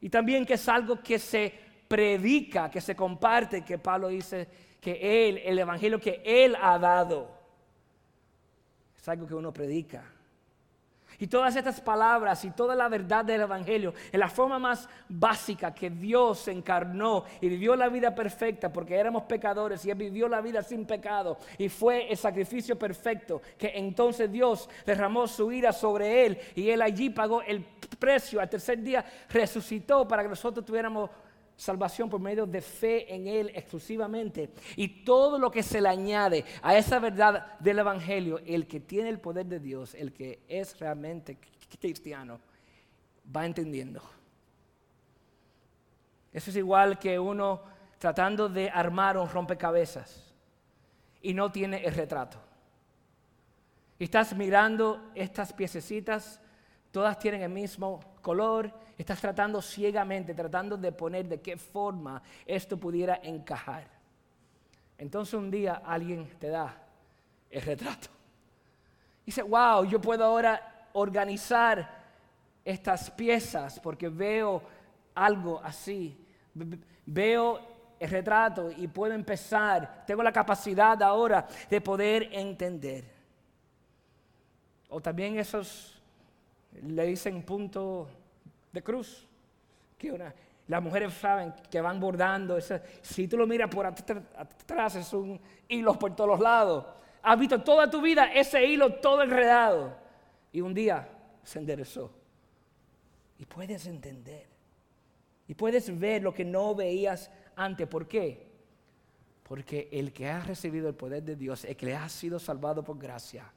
Y 0.00 0.10
también 0.10 0.44
que 0.44 0.54
es 0.54 0.68
algo 0.68 1.00
que 1.00 1.18
se 1.18 1.69
predica, 1.90 2.70
que 2.70 2.80
se 2.80 2.94
comparte, 2.94 3.64
que 3.64 3.76
Pablo 3.76 4.06
dice 4.06 4.46
que 4.80 5.28
Él, 5.28 5.38
el 5.44 5.58
Evangelio 5.58 5.98
que 5.98 6.22
Él 6.24 6.56
ha 6.62 6.78
dado, 6.78 7.28
es 8.96 9.08
algo 9.08 9.26
que 9.26 9.34
uno 9.34 9.52
predica. 9.52 10.04
Y 11.18 11.26
todas 11.26 11.56
estas 11.56 11.80
palabras 11.80 12.44
y 12.44 12.52
toda 12.52 12.76
la 12.76 12.88
verdad 12.88 13.24
del 13.24 13.40
Evangelio, 13.40 13.92
en 14.12 14.20
la 14.20 14.28
forma 14.28 14.60
más 14.60 14.88
básica 15.08 15.74
que 15.74 15.90
Dios 15.90 16.46
encarnó 16.46 17.24
y 17.40 17.48
vivió 17.48 17.74
la 17.74 17.88
vida 17.88 18.14
perfecta 18.14 18.72
porque 18.72 18.94
éramos 18.94 19.24
pecadores 19.24 19.84
y 19.84 19.90
Él 19.90 19.98
vivió 19.98 20.28
la 20.28 20.40
vida 20.40 20.62
sin 20.62 20.86
pecado 20.86 21.38
y 21.58 21.68
fue 21.68 22.08
el 22.08 22.16
sacrificio 22.16 22.78
perfecto 22.78 23.42
que 23.58 23.72
entonces 23.74 24.30
Dios 24.30 24.70
derramó 24.86 25.26
su 25.26 25.50
ira 25.50 25.72
sobre 25.72 26.24
Él 26.24 26.38
y 26.54 26.70
Él 26.70 26.82
allí 26.82 27.10
pagó 27.10 27.42
el 27.42 27.64
precio. 27.98 28.40
Al 28.40 28.48
tercer 28.48 28.80
día 28.80 29.04
resucitó 29.28 30.06
para 30.06 30.22
que 30.22 30.28
nosotros 30.28 30.64
tuviéramos 30.64 31.10
salvación 31.60 32.08
por 32.08 32.20
medio 32.20 32.46
de 32.46 32.62
fe 32.62 33.14
en 33.14 33.28
Él 33.28 33.52
exclusivamente. 33.54 34.50
Y 34.76 35.04
todo 35.04 35.38
lo 35.38 35.50
que 35.50 35.62
se 35.62 35.78
le 35.80 35.90
añade 35.90 36.44
a 36.62 36.74
esa 36.74 36.98
verdad 36.98 37.58
del 37.58 37.80
Evangelio, 37.80 38.40
el 38.46 38.66
que 38.66 38.80
tiene 38.80 39.10
el 39.10 39.20
poder 39.20 39.44
de 39.44 39.60
Dios, 39.60 39.94
el 39.94 40.10
que 40.10 40.40
es 40.48 40.78
realmente 40.80 41.36
cristiano, 41.78 42.40
va 43.36 43.44
entendiendo. 43.44 44.00
Eso 46.32 46.50
es 46.50 46.56
igual 46.56 46.98
que 46.98 47.18
uno 47.18 47.60
tratando 47.98 48.48
de 48.48 48.70
armar 48.70 49.18
un 49.18 49.28
rompecabezas 49.28 50.32
y 51.20 51.34
no 51.34 51.52
tiene 51.52 51.84
el 51.84 51.94
retrato. 51.94 52.38
Y 53.98 54.04
estás 54.04 54.34
mirando 54.34 55.10
estas 55.14 55.52
piececitas, 55.52 56.40
todas 56.90 57.18
tienen 57.18 57.42
el 57.42 57.50
mismo 57.50 58.00
color, 58.20 58.72
estás 58.96 59.20
tratando 59.20 59.60
ciegamente, 59.62 60.34
tratando 60.34 60.76
de 60.76 60.92
poner 60.92 61.28
de 61.28 61.40
qué 61.40 61.56
forma 61.56 62.22
esto 62.46 62.76
pudiera 62.76 63.20
encajar. 63.22 63.86
Entonces 64.98 65.34
un 65.34 65.50
día 65.50 65.82
alguien 65.84 66.28
te 66.38 66.48
da 66.48 66.76
el 67.50 67.62
retrato. 67.62 68.08
Dice, 69.24 69.42
wow, 69.42 69.84
yo 69.84 70.00
puedo 70.00 70.24
ahora 70.24 70.88
organizar 70.92 72.00
estas 72.64 73.10
piezas 73.10 73.80
porque 73.80 74.08
veo 74.08 74.62
algo 75.14 75.60
así. 75.62 76.16
Veo 77.06 77.60
el 77.98 78.10
retrato 78.10 78.70
y 78.70 78.88
puedo 78.88 79.14
empezar. 79.14 80.04
Tengo 80.06 80.22
la 80.22 80.32
capacidad 80.32 81.00
ahora 81.02 81.46
de 81.68 81.80
poder 81.80 82.28
entender. 82.32 83.04
O 84.88 85.00
también 85.00 85.38
esos 85.38 85.99
le 86.82 87.06
dicen 87.06 87.42
punto 87.42 88.08
de 88.72 88.82
cruz. 88.82 89.26
Que 89.98 90.12
una, 90.12 90.34
las 90.66 90.82
mujeres 90.82 91.12
saben 91.14 91.52
que 91.70 91.80
van 91.80 91.98
bordando. 91.98 92.58
si 93.02 93.28
tú 93.28 93.36
lo 93.36 93.46
miras 93.46 93.68
por 93.68 93.86
atrás, 93.86 94.94
es 94.94 95.12
un 95.12 95.40
hilo 95.68 95.98
por 95.98 96.14
todos 96.14 96.30
los 96.30 96.40
lados. 96.40 96.86
Has 97.22 97.38
visto 97.38 97.60
toda 97.62 97.90
tu 97.90 98.00
vida 98.00 98.32
ese 98.32 98.64
hilo 98.64 98.94
todo 98.94 99.22
enredado. 99.22 99.96
Y 100.52 100.60
un 100.60 100.72
día 100.72 101.08
se 101.42 101.58
enderezó. 101.58 102.12
Y 103.38 103.46
puedes 103.46 103.86
entender. 103.86 104.46
Y 105.48 105.54
puedes 105.54 105.98
ver 105.98 106.22
lo 106.22 106.32
que 106.32 106.44
no 106.44 106.74
veías 106.74 107.30
antes. 107.56 107.88
¿Por 107.88 108.06
qué? 108.06 108.46
Porque 109.42 109.88
el 109.90 110.12
que 110.12 110.28
ha 110.28 110.40
recibido 110.40 110.88
el 110.88 110.94
poder 110.94 111.24
de 111.24 111.34
Dios, 111.34 111.64
el 111.64 111.76
que 111.76 111.94
ha 111.94 112.08
sido 112.08 112.38
salvado 112.38 112.84
por 112.84 112.96
gracia, 112.96 113.52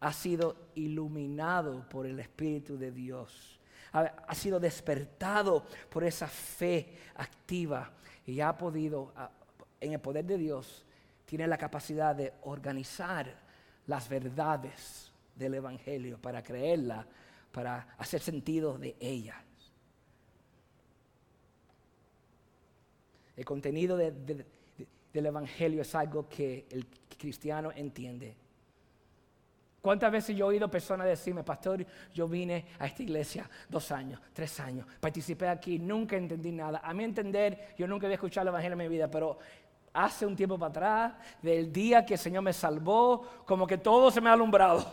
ha 0.00 0.12
sido 0.12 0.56
iluminado 0.74 1.88
por 1.88 2.06
el 2.06 2.20
Espíritu 2.20 2.78
de 2.78 2.92
Dios. 2.92 3.58
Ha, 3.92 4.34
sido 4.34 4.60
despertado 4.60 5.64
por 5.88 6.04
esa 6.04 6.28
fe 6.28 6.94
activa 7.16 7.90
y 8.26 8.40
ha 8.40 8.56
podido, 8.56 9.12
en 9.80 9.94
el 9.94 10.00
poder 10.00 10.24
de 10.26 10.36
Dios, 10.36 10.84
tiene 11.24 11.46
la 11.46 11.56
capacidad 11.56 12.14
de 12.14 12.34
organizar 12.42 13.34
las 13.86 14.08
verdades 14.08 15.10
del 15.34 15.54
Evangelio 15.54 16.18
para 16.18 16.42
creerla, 16.42 17.06
para 17.50 17.94
hacer 17.98 18.20
sentido 18.20 18.78
de 18.78 18.94
ellas. 19.00 19.36
El 23.36 23.44
contenido 23.44 23.96
del 23.96 24.46
Evangelio 25.12 25.82
es 25.82 25.94
algo 25.94 26.28
que 26.28 26.66
el 26.70 26.86
cristiano 27.18 27.72
entiende. 27.74 28.36
¿Cuántas 29.88 30.12
veces 30.12 30.36
yo 30.36 30.44
he 30.44 30.48
oído 30.48 30.70
personas 30.70 31.06
decirme, 31.06 31.42
pastor, 31.42 31.82
yo 32.12 32.28
vine 32.28 32.66
a 32.78 32.84
esta 32.84 33.02
iglesia 33.02 33.48
dos 33.70 33.90
años, 33.90 34.20
tres 34.34 34.60
años, 34.60 34.86
participé 35.00 35.48
aquí, 35.48 35.78
nunca 35.78 36.14
entendí 36.14 36.52
nada? 36.52 36.82
A 36.84 36.92
mi 36.92 37.04
entender, 37.04 37.68
yo 37.78 37.86
nunca 37.86 38.06
había 38.06 38.16
escuchado 38.16 38.42
el 38.42 38.48
Evangelio 38.48 38.74
en 38.74 38.78
mi 38.80 38.88
vida, 38.88 39.10
pero 39.10 39.38
hace 39.94 40.26
un 40.26 40.36
tiempo 40.36 40.58
para 40.58 40.68
atrás, 40.68 41.12
del 41.40 41.72
día 41.72 42.04
que 42.04 42.12
el 42.12 42.20
Señor 42.20 42.42
me 42.42 42.52
salvó, 42.52 43.44
como 43.46 43.66
que 43.66 43.78
todo 43.78 44.10
se 44.10 44.20
me 44.20 44.28
ha 44.28 44.34
alumbrado. 44.34 44.84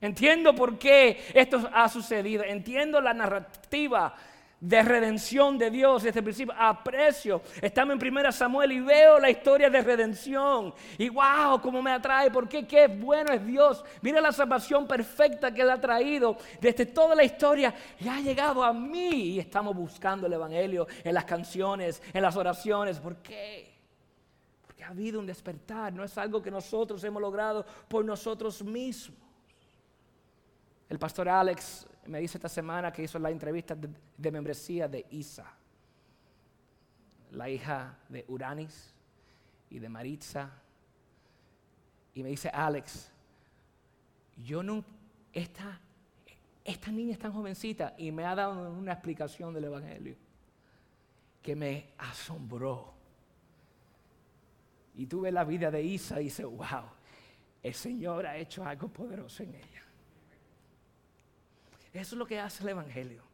Entiendo 0.00 0.54
por 0.54 0.78
qué 0.78 1.20
esto 1.34 1.68
ha 1.74 1.88
sucedido, 1.88 2.44
entiendo 2.44 3.00
la 3.00 3.12
narrativa 3.12 4.14
de 4.60 4.82
redención 4.82 5.56
de 5.56 5.70
Dios 5.70 6.02
desde 6.02 6.20
el 6.20 6.24
principio. 6.24 6.54
Aprecio. 6.58 7.42
Estamos 7.60 7.92
en 7.92 7.98
Primera 7.98 8.32
Samuel 8.32 8.72
y 8.72 8.80
veo 8.80 9.18
la 9.18 9.30
historia 9.30 9.70
de 9.70 9.80
redención. 9.80 10.74
Y 10.96 11.08
wow, 11.08 11.60
cómo 11.62 11.80
me 11.80 11.92
atrae. 11.92 12.30
Porque 12.30 12.66
qué 12.66 12.88
bueno 12.88 13.32
es 13.32 13.44
Dios. 13.44 13.84
Mira 14.02 14.20
la 14.20 14.32
salvación 14.32 14.86
perfecta 14.86 15.52
que 15.52 15.62
Él 15.62 15.70
ha 15.70 15.80
traído 15.80 16.36
desde 16.60 16.86
toda 16.86 17.14
la 17.14 17.24
historia 17.24 17.74
y 18.00 18.08
ha 18.08 18.20
llegado 18.20 18.64
a 18.64 18.72
mí. 18.72 19.34
Y 19.34 19.38
estamos 19.38 19.74
buscando 19.74 20.26
el 20.26 20.32
Evangelio 20.32 20.86
en 21.04 21.14
las 21.14 21.24
canciones, 21.24 22.02
en 22.12 22.22
las 22.22 22.36
oraciones. 22.36 22.98
¿Por 22.98 23.16
qué? 23.16 23.76
Porque 24.66 24.82
ha 24.82 24.88
habido 24.88 25.20
un 25.20 25.26
despertar. 25.26 25.92
No 25.92 26.02
es 26.02 26.18
algo 26.18 26.42
que 26.42 26.50
nosotros 26.50 27.02
hemos 27.04 27.22
logrado 27.22 27.64
por 27.88 28.04
nosotros 28.04 28.62
mismos. 28.62 29.18
El 30.88 30.98
pastor 30.98 31.28
Alex 31.28 31.86
me 32.08 32.20
dice 32.20 32.38
esta 32.38 32.48
semana 32.48 32.92
que 32.92 33.02
hizo 33.02 33.18
la 33.18 33.30
entrevista 33.30 33.76
de, 33.76 34.30
membresía 34.30 34.88
de 34.88 35.06
Isa, 35.10 35.46
la 37.32 37.50
hija 37.50 37.98
de 38.08 38.24
Uranis 38.28 38.94
y 39.70 39.78
de 39.78 39.88
Maritza. 39.88 40.50
Y 42.14 42.22
me 42.22 42.30
dice, 42.30 42.48
Alex, 42.48 43.10
yo 44.38 44.62
no, 44.62 44.84
esta, 45.32 45.78
esta 46.64 46.90
niña 46.90 47.12
es 47.12 47.18
tan 47.18 47.32
jovencita 47.32 47.94
y 47.98 48.10
me 48.10 48.24
ha 48.24 48.34
dado 48.34 48.72
una 48.72 48.92
explicación 48.92 49.52
del 49.52 49.64
Evangelio 49.64 50.16
que 51.42 51.54
me 51.54 51.90
asombró. 51.98 52.94
Y 54.96 55.06
tuve 55.06 55.30
la 55.30 55.44
vida 55.44 55.70
de 55.70 55.82
Isa 55.82 56.20
y 56.20 56.24
dice, 56.24 56.44
wow, 56.44 56.84
el 57.62 57.74
Señor 57.74 58.26
ha 58.26 58.36
hecho 58.36 58.64
algo 58.64 58.88
poderoso 58.88 59.42
en 59.42 59.54
ella. 59.54 59.87
Eso 61.92 62.14
es 62.14 62.18
lo 62.18 62.26
que 62.26 62.38
hace 62.38 62.62
el 62.62 62.70
Evangelio. 62.70 63.28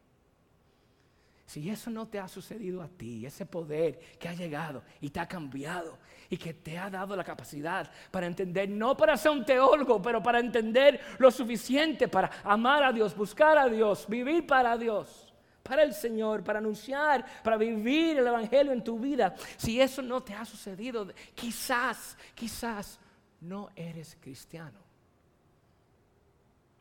Si 1.46 1.68
eso 1.68 1.90
no 1.90 2.08
te 2.08 2.18
ha 2.18 2.26
sucedido 2.26 2.82
a 2.82 2.88
ti, 2.88 3.26
ese 3.26 3.44
poder 3.44 3.98
que 4.18 4.28
ha 4.28 4.32
llegado 4.32 4.82
y 5.00 5.10
te 5.10 5.20
ha 5.20 5.28
cambiado 5.28 5.98
y 6.30 6.38
que 6.38 6.54
te 6.54 6.78
ha 6.78 6.88
dado 6.88 7.14
la 7.14 7.22
capacidad 7.22 7.90
para 8.10 8.26
entender, 8.26 8.68
no 8.68 8.96
para 8.96 9.16
ser 9.16 9.32
un 9.32 9.44
teólogo, 9.44 10.00
pero 10.00 10.22
para 10.22 10.40
entender 10.40 11.00
lo 11.18 11.30
suficiente 11.30 12.08
para 12.08 12.30
amar 12.42 12.82
a 12.82 12.92
Dios, 12.92 13.14
buscar 13.14 13.58
a 13.58 13.68
Dios, 13.68 14.06
vivir 14.08 14.46
para 14.46 14.76
Dios, 14.78 15.32
para 15.62 15.82
el 15.82 15.92
Señor, 15.92 16.42
para 16.42 16.60
anunciar, 16.60 17.24
para 17.42 17.58
vivir 17.58 18.18
el 18.18 18.26
Evangelio 18.26 18.72
en 18.72 18.82
tu 18.82 18.98
vida. 18.98 19.34
Si 19.58 19.80
eso 19.80 20.00
no 20.00 20.22
te 20.22 20.32
ha 20.32 20.46
sucedido, 20.46 21.08
quizás, 21.34 22.16
quizás 22.34 22.98
no 23.42 23.68
eres 23.76 24.16
cristiano. 24.18 24.80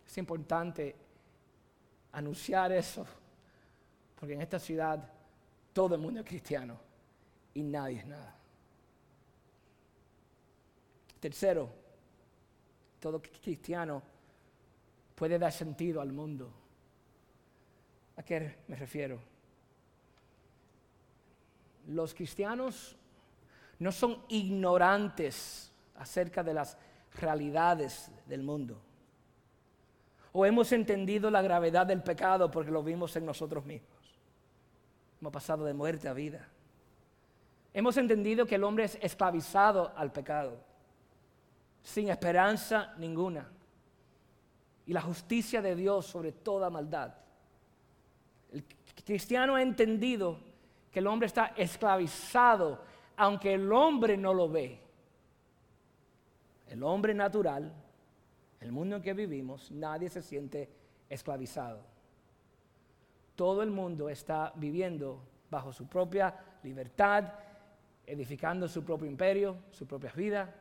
Es 0.07 0.17
importante 0.17 0.95
anunciar 2.13 2.71
eso, 2.71 3.05
porque 4.19 4.33
en 4.33 4.41
esta 4.41 4.59
ciudad 4.59 5.11
todo 5.73 5.95
el 5.95 6.01
mundo 6.01 6.21
es 6.21 6.25
cristiano 6.25 6.79
y 7.53 7.63
nadie 7.63 7.99
es 7.99 8.05
nada. 8.05 8.35
Tercero, 11.19 11.69
todo 12.99 13.21
cristiano 13.21 14.01
puede 15.15 15.39
dar 15.39 15.51
sentido 15.51 16.01
al 16.01 16.11
mundo. 16.11 16.51
¿A 18.15 18.23
qué 18.23 18.57
me 18.67 18.75
refiero? 18.75 19.19
Los 21.87 22.13
cristianos 22.13 22.95
no 23.79 23.91
son 23.91 24.23
ignorantes 24.29 25.71
acerca 25.95 26.43
de 26.43 26.53
las 26.53 26.77
realidades 27.15 28.11
del 28.27 28.43
mundo 28.43 28.79
o 30.33 30.45
hemos 30.45 30.71
entendido 30.71 31.29
la 31.29 31.43
gravedad 31.43 31.85
del 31.85 32.01
pecado 32.01 32.49
porque 32.49 32.71
lo 32.71 32.83
vimos 32.83 33.15
en 33.15 33.25
nosotros 33.25 33.63
mismos. 33.65 33.91
Hemos 35.21 35.31
pasado 35.31 35.63
de 35.63 35.73
muerte 35.73 36.07
a 36.07 36.13
vida. 36.13 36.49
Hemos 37.71 37.95
entendido 37.97 38.45
que 38.45 38.55
el 38.55 38.63
hombre 38.63 38.85
es 38.85 38.97
esclavizado 38.99 39.93
al 39.95 40.11
pecado, 40.11 40.57
sin 41.83 42.09
esperanza 42.09 42.93
ninguna. 42.97 43.47
Y 44.85 44.93
la 44.93 45.01
justicia 45.01 45.61
de 45.61 45.75
Dios 45.75 46.07
sobre 46.07 46.31
toda 46.31 46.69
maldad. 46.69 47.13
El 48.51 48.65
cristiano 49.05 49.55
ha 49.55 49.61
entendido 49.61 50.39
que 50.91 50.99
el 50.99 51.07
hombre 51.07 51.27
está 51.27 51.53
esclavizado, 51.55 52.81
aunque 53.15 53.53
el 53.53 53.71
hombre 53.71 54.17
no 54.17 54.33
lo 54.33 54.49
ve. 54.49 54.79
El 56.67 56.83
hombre 56.83 57.13
natural 57.13 57.71
el 58.63 58.71
mundo 58.71 58.95
en 58.95 59.01
que 59.01 59.13
vivimos, 59.13 59.71
nadie 59.71 60.09
se 60.09 60.21
siente 60.21 60.69
esclavizado. 61.09 61.85
Todo 63.35 63.61
el 63.61 63.69
mundo 63.69 64.09
está 64.09 64.53
viviendo 64.55 65.21
bajo 65.49 65.73
su 65.73 65.87
propia 65.87 66.33
libertad, 66.63 67.25
edificando 68.05 68.67
su 68.67 68.83
propio 68.83 69.07
imperio, 69.07 69.57
su 69.71 69.85
propia 69.85 70.11
vida, 70.13 70.55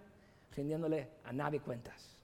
rindiéndole 0.55 1.09
a 1.25 1.33
nadie 1.33 1.61
cuentas. 1.61 2.17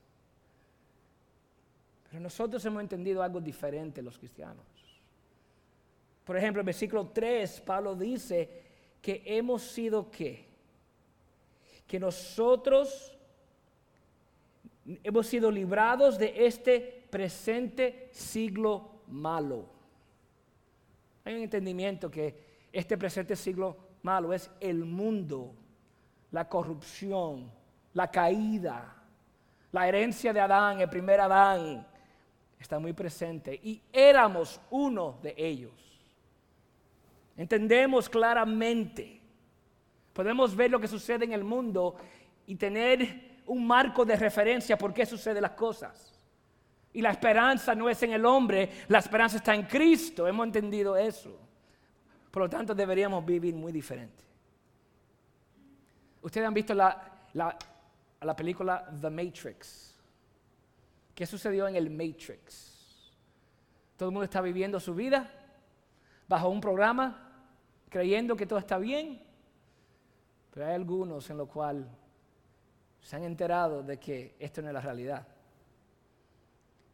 Pero 2.10 2.20
nosotros 2.20 2.64
hemos 2.64 2.82
entendido 2.82 3.22
algo 3.22 3.40
diferente 3.40 4.02
los 4.02 4.18
cristianos. 4.18 4.66
Por 6.24 6.36
ejemplo, 6.36 6.60
en 6.60 6.66
versículo 6.66 7.08
3, 7.08 7.60
Pablo 7.60 7.94
dice 7.94 8.62
que 9.00 9.22
hemos 9.24 9.62
sido? 9.62 10.10
Que 10.10 10.48
nosotros 12.00 13.17
hemos 15.02 15.26
sido 15.26 15.50
librados 15.50 16.18
de 16.18 16.46
este 16.46 17.06
presente 17.10 18.08
siglo 18.12 19.02
malo. 19.08 19.66
Hay 21.24 21.34
un 21.34 21.42
entendimiento 21.42 22.10
que 22.10 22.48
este 22.72 22.96
presente 22.96 23.36
siglo 23.36 23.76
malo 24.02 24.32
es 24.32 24.50
el 24.60 24.84
mundo, 24.84 25.54
la 26.30 26.48
corrupción, 26.48 27.50
la 27.92 28.10
caída, 28.10 28.94
la 29.72 29.88
herencia 29.88 30.32
de 30.32 30.40
Adán, 30.40 30.80
el 30.80 30.88
primer 30.88 31.20
Adán, 31.20 31.86
está 32.58 32.78
muy 32.78 32.92
presente 32.92 33.58
y 33.62 33.82
éramos 33.92 34.60
uno 34.70 35.18
de 35.22 35.34
ellos. 35.36 35.72
Entendemos 37.36 38.08
claramente, 38.08 39.20
podemos 40.12 40.56
ver 40.56 40.70
lo 40.70 40.80
que 40.80 40.88
sucede 40.88 41.24
en 41.24 41.32
el 41.32 41.44
mundo 41.44 41.96
y 42.46 42.56
tener 42.56 43.27
un 43.48 43.66
marco 43.66 44.04
de 44.04 44.16
referencia 44.16 44.76
por 44.78 44.92
qué 44.92 45.04
suceden 45.04 45.42
las 45.42 45.52
cosas. 45.52 46.14
Y 46.92 47.02
la 47.02 47.10
esperanza 47.10 47.74
no 47.74 47.88
es 47.88 48.02
en 48.02 48.12
el 48.12 48.24
hombre, 48.24 48.70
la 48.88 48.98
esperanza 48.98 49.36
está 49.36 49.54
en 49.54 49.64
Cristo. 49.64 50.26
Hemos 50.26 50.46
entendido 50.46 50.96
eso. 50.96 51.38
Por 52.30 52.42
lo 52.42 52.48
tanto, 52.48 52.74
deberíamos 52.74 53.24
vivir 53.24 53.54
muy 53.54 53.72
diferente. 53.72 54.24
Ustedes 56.22 56.46
han 56.46 56.54
visto 56.54 56.74
la, 56.74 57.12
la 57.34 58.36
película 58.36 58.90
The 59.00 59.10
Matrix. 59.10 59.96
¿Qué 61.14 61.26
sucedió 61.26 61.68
en 61.68 61.76
el 61.76 61.90
Matrix? 61.90 63.12
Todo 63.96 64.10
el 64.10 64.12
mundo 64.12 64.24
está 64.24 64.40
viviendo 64.40 64.78
su 64.78 64.94
vida 64.94 65.30
bajo 66.28 66.48
un 66.48 66.60
programa, 66.60 67.32
creyendo 67.88 68.36
que 68.36 68.46
todo 68.46 68.58
está 68.58 68.78
bien, 68.78 69.20
pero 70.52 70.66
hay 70.66 70.74
algunos 70.74 71.28
en 71.30 71.38
los 71.38 71.48
cuales 71.48 71.86
se 73.08 73.16
han 73.16 73.24
enterado 73.24 73.82
de 73.82 73.96
que 73.98 74.34
esto 74.38 74.60
no 74.60 74.68
es 74.68 74.74
la 74.74 74.82
realidad. 74.82 75.26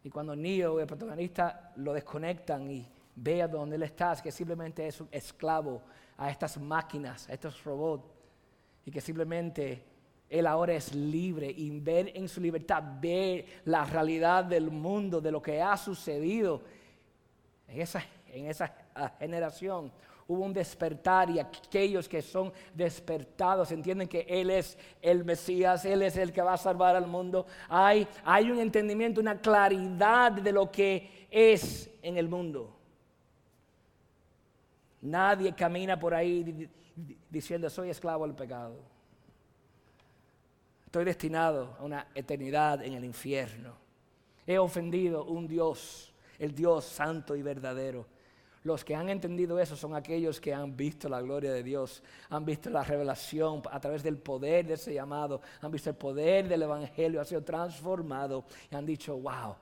Y 0.05 0.11
cuando 0.11 0.37
Neo, 0.37 0.79
el 0.79 0.87
protagonista, 0.87 1.73
lo 1.75 1.93
desconectan 1.93 2.71
y 2.71 2.87
ve 3.17 3.43
a 3.43 3.49
donde 3.49 3.75
él 3.75 3.83
está, 3.83 4.15
que 4.23 4.31
simplemente 4.31 4.87
es 4.87 5.01
un 5.01 5.09
esclavo 5.11 5.83
a 6.17 6.31
estas 6.31 6.57
máquinas, 6.59 7.29
a 7.29 7.33
estos 7.33 7.65
robots, 7.65 8.05
y 8.87 8.93
que 8.93 9.01
simplemente 9.01 9.83
él 10.31 10.47
ahora 10.47 10.75
es 10.75 10.95
libre 10.95 11.51
y 11.51 11.81
ver 11.81 12.13
en 12.15 12.29
su 12.29 12.41
libertad, 12.41 12.81
ver 13.01 13.47
la 13.65 13.85
realidad 13.85 14.45
del 14.45 14.71
mundo, 14.71 15.21
de 15.21 15.33
lo 15.33 15.43
que 15.43 15.61
ha 15.61 15.77
sucedido 15.77 16.63
en 17.67 17.81
esa, 17.81 18.05
en 18.29 18.47
esa 18.47 18.73
generación 19.19 19.91
hubo 20.27 20.45
un 20.45 20.53
despertar 20.53 21.31
y 21.31 21.39
aquellos 21.39 22.09
que 22.09 22.23
son 22.23 22.53
despertados 22.75 23.71
entienden 23.73 24.09
que 24.09 24.27
Él 24.29 24.51
es 24.51 24.79
el 25.03 25.25
Mesías, 25.25 25.85
Él 25.85 26.03
es 26.03 26.17
el 26.17 26.33
que 26.33 26.43
va 26.43 26.55
a 26.55 26.59
salvar 26.59 26.97
al 26.97 27.07
mundo. 27.07 27.47
Hay, 27.69 28.07
hay 28.25 28.51
un 28.51 28.59
entendimiento, 28.59 29.21
una 29.21 29.41
claridad 29.41 30.33
de 30.33 30.53
lo 30.53 30.71
que 30.71 31.27
es 31.31 31.91
en 32.03 32.17
el 32.17 32.29
mundo. 32.29 32.75
Nadie 35.03 35.55
camina 35.55 35.99
por 35.99 36.15
ahí 36.15 36.69
diciendo 37.29 37.69
soy 37.69 37.91
esclavo 37.91 38.27
del 38.27 38.35
pecado. 38.35 38.77
Estoy 40.87 41.05
destinado 41.05 41.77
a 41.79 41.83
una 41.83 42.07
eternidad 42.15 42.83
en 42.83 42.95
el 42.95 43.05
infierno. 43.05 43.75
He 44.47 44.59
ofendido 44.59 45.25
un 45.25 45.49
Dios, 45.49 46.15
el 46.39 46.55
Dios 46.55 46.85
santo 46.85 47.35
y 47.35 47.43
verdadero. 47.43 48.07
Los 48.65 48.83
que 48.83 48.95
han 48.95 49.11
entendido 49.11 49.61
eso 49.61 49.77
son 49.77 49.95
aquellos 49.95 50.41
que 50.41 50.55
han 50.55 50.75
visto 50.75 51.07
la 51.07 51.21
gloria 51.21 51.53
de 51.53 51.63
Dios, 51.63 52.03
han 52.31 52.47
visto 52.47 52.71
la 52.71 52.83
revelación 52.83 53.61
a 53.71 53.79
través 53.79 54.03
del 54.03 54.17
poder 54.17 54.67
de 54.67 54.75
ese 54.75 54.95
llamado, 54.95 55.43
han 55.61 55.71
visto 55.71 55.91
el 55.91 55.97
poder 55.97 56.49
del 56.49 56.63
Evangelio, 56.63 57.21
ha 57.21 57.27
sido 57.27 57.45
transformado 57.45 58.47
y 58.71 58.75
han 58.75 58.87
dicho, 58.87 59.19
wow, 59.19 59.57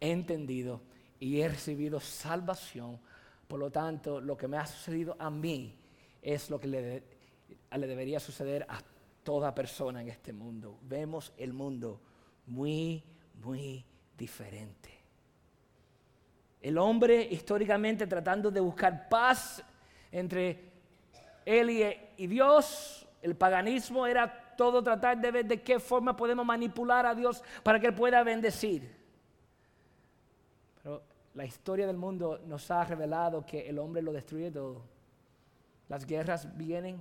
he 0.00 0.10
entendido 0.10 0.80
y 1.20 1.40
he 1.40 1.48
recibido 1.48 2.00
salvación. 2.00 2.98
Por 3.46 3.60
lo 3.60 3.70
tanto, 3.70 4.20
lo 4.20 4.36
que 4.36 4.48
me 4.48 4.56
ha 4.56 4.66
sucedido 4.66 5.14
a 5.20 5.30
mí 5.30 5.76
es 6.20 6.50
lo 6.50 6.58
que 6.58 6.66
le, 6.66 7.02
le 7.70 7.86
debería 7.86 8.18
suceder 8.18 8.66
a 8.68 8.80
toda 9.22 9.54
persona 9.54 10.02
en 10.02 10.08
este 10.08 10.32
mundo. 10.32 10.80
Vemos 10.82 11.32
el 11.36 11.52
mundo 11.52 12.00
muy, 12.46 13.04
muy 13.40 13.84
diferente. 14.16 14.97
El 16.60 16.78
hombre 16.78 17.22
históricamente 17.30 18.06
tratando 18.06 18.50
de 18.50 18.60
buscar 18.60 19.08
paz 19.08 19.62
entre 20.10 20.68
él 21.48 21.70
y, 22.18 22.26
Dios, 22.26 23.08
el 23.22 23.34
paganismo 23.34 24.06
era 24.06 24.54
todo 24.54 24.82
tratar 24.82 25.18
de 25.18 25.30
ver 25.30 25.46
de 25.46 25.62
qué 25.62 25.80
forma 25.80 26.14
podemos 26.14 26.44
manipular 26.44 27.06
a 27.06 27.14
Dios 27.14 27.42
para 27.62 27.80
que 27.80 27.86
Él 27.86 27.94
pueda 27.94 28.22
bendecir. 28.22 28.94
Pero 30.82 31.02
la 31.32 31.46
historia 31.46 31.86
del 31.86 31.96
mundo 31.96 32.38
nos 32.46 32.70
ha 32.70 32.84
revelado 32.84 33.46
que 33.46 33.66
el 33.66 33.78
hombre 33.78 34.02
lo 34.02 34.12
destruye 34.12 34.50
todo. 34.50 34.82
Las 35.88 36.04
guerras 36.04 36.54
vienen 36.54 37.00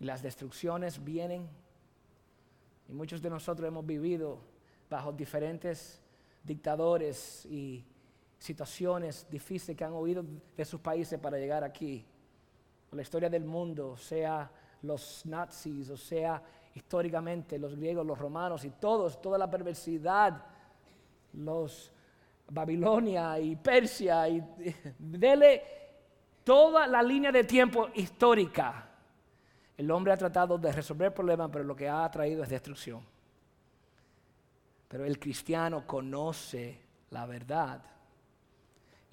y 0.00 0.04
las 0.04 0.20
destrucciones 0.20 1.04
vienen. 1.04 1.48
Y 2.88 2.92
muchos 2.92 3.22
de 3.22 3.30
nosotros 3.30 3.68
hemos 3.68 3.86
vivido 3.86 4.40
bajo 4.90 5.12
diferentes 5.12 6.02
dictadores 6.42 7.46
y 7.46 7.84
situaciones 8.38 9.26
difíciles 9.30 9.76
que 9.76 9.84
han 9.84 9.92
oído 9.92 10.24
de 10.56 10.64
sus 10.64 10.80
países 10.80 11.18
para 11.18 11.38
llegar 11.38 11.64
aquí. 11.64 12.04
La 12.92 13.02
historia 13.02 13.28
del 13.28 13.44
mundo, 13.44 13.96
sea 13.96 14.50
los 14.82 15.24
nazis, 15.26 15.90
o 15.90 15.96
sea 15.96 16.42
históricamente 16.74 17.58
los 17.58 17.76
griegos, 17.76 18.04
los 18.04 18.18
romanos 18.18 18.64
y 18.64 18.70
todos, 18.70 19.20
toda 19.20 19.38
la 19.38 19.48
perversidad, 19.48 20.44
los 21.32 21.92
Babilonia 22.50 23.38
y 23.38 23.56
Persia, 23.56 24.28
y 24.28 24.42
dele 24.98 25.62
toda 26.42 26.86
la 26.86 27.02
línea 27.02 27.32
de 27.32 27.44
tiempo 27.44 27.88
histórica. 27.94 28.90
El 29.76 29.90
hombre 29.90 30.12
ha 30.12 30.16
tratado 30.16 30.58
de 30.58 30.70
resolver 30.70 31.12
problemas, 31.12 31.50
pero 31.50 31.64
lo 31.64 31.74
que 31.74 31.88
ha 31.88 32.08
traído 32.10 32.42
es 32.42 32.48
destrucción. 32.48 33.04
Pero 34.88 35.04
el 35.04 35.18
cristiano 35.18 35.86
conoce 35.86 36.80
la 37.10 37.26
verdad 37.26 37.82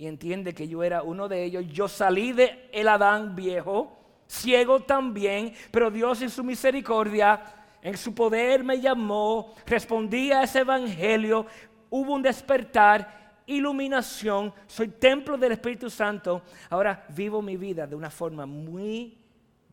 y 0.01 0.07
entiende 0.07 0.55
que 0.55 0.67
yo 0.67 0.81
era 0.81 1.03
uno 1.03 1.27
de 1.27 1.43
ellos. 1.43 1.63
Yo 1.67 1.87
salí 1.87 2.33
de 2.33 2.67
el 2.71 2.87
Adán 2.87 3.35
viejo, 3.35 3.99
ciego 4.25 4.79
también, 4.79 5.53
pero 5.69 5.91
Dios 5.91 6.23
en 6.23 6.31
su 6.31 6.43
misericordia, 6.43 7.39
en 7.83 7.95
su 7.95 8.15
poder 8.15 8.63
me 8.63 8.81
llamó, 8.81 9.53
respondí 9.63 10.31
a 10.31 10.41
ese 10.41 10.61
evangelio, 10.61 11.45
hubo 11.91 12.15
un 12.15 12.23
despertar, 12.23 13.43
iluminación, 13.45 14.51
soy 14.65 14.87
templo 14.87 15.37
del 15.37 15.51
Espíritu 15.51 15.87
Santo. 15.87 16.41
Ahora 16.71 17.05
vivo 17.09 17.39
mi 17.43 17.55
vida 17.55 17.85
de 17.85 17.95
una 17.95 18.09
forma 18.09 18.47
muy 18.47 19.15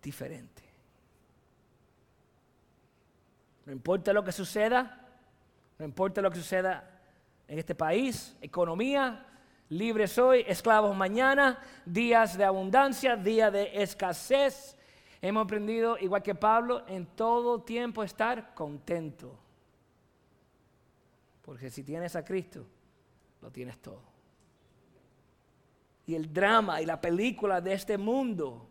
diferente. 0.02 0.62
No 3.64 3.72
importa 3.72 4.12
lo 4.12 4.22
que 4.22 4.32
suceda, 4.32 5.08
no 5.78 5.86
importa 5.86 6.20
lo 6.20 6.30
que 6.30 6.36
suceda 6.36 7.00
en 7.48 7.58
este 7.58 7.74
país, 7.74 8.36
economía, 8.42 9.24
Libre 9.70 10.08
soy, 10.08 10.44
esclavos 10.46 10.96
mañana, 10.96 11.62
días 11.84 12.38
de 12.38 12.44
abundancia, 12.44 13.16
día 13.16 13.50
de 13.50 13.82
escasez. 13.82 14.76
Hemos 15.20 15.44
aprendido, 15.44 15.98
igual 15.98 16.22
que 16.22 16.34
Pablo, 16.34 16.84
en 16.86 17.04
todo 17.04 17.60
tiempo 17.60 18.02
estar 18.02 18.54
contento. 18.54 19.38
Porque 21.42 21.68
si 21.70 21.82
tienes 21.82 22.16
a 22.16 22.24
Cristo, 22.24 22.64
lo 23.42 23.50
tienes 23.50 23.78
todo. 23.78 24.02
Y 26.06 26.14
el 26.14 26.32
drama 26.32 26.80
y 26.80 26.86
la 26.86 26.98
película 26.98 27.60
de 27.60 27.74
este 27.74 27.98
mundo 27.98 28.66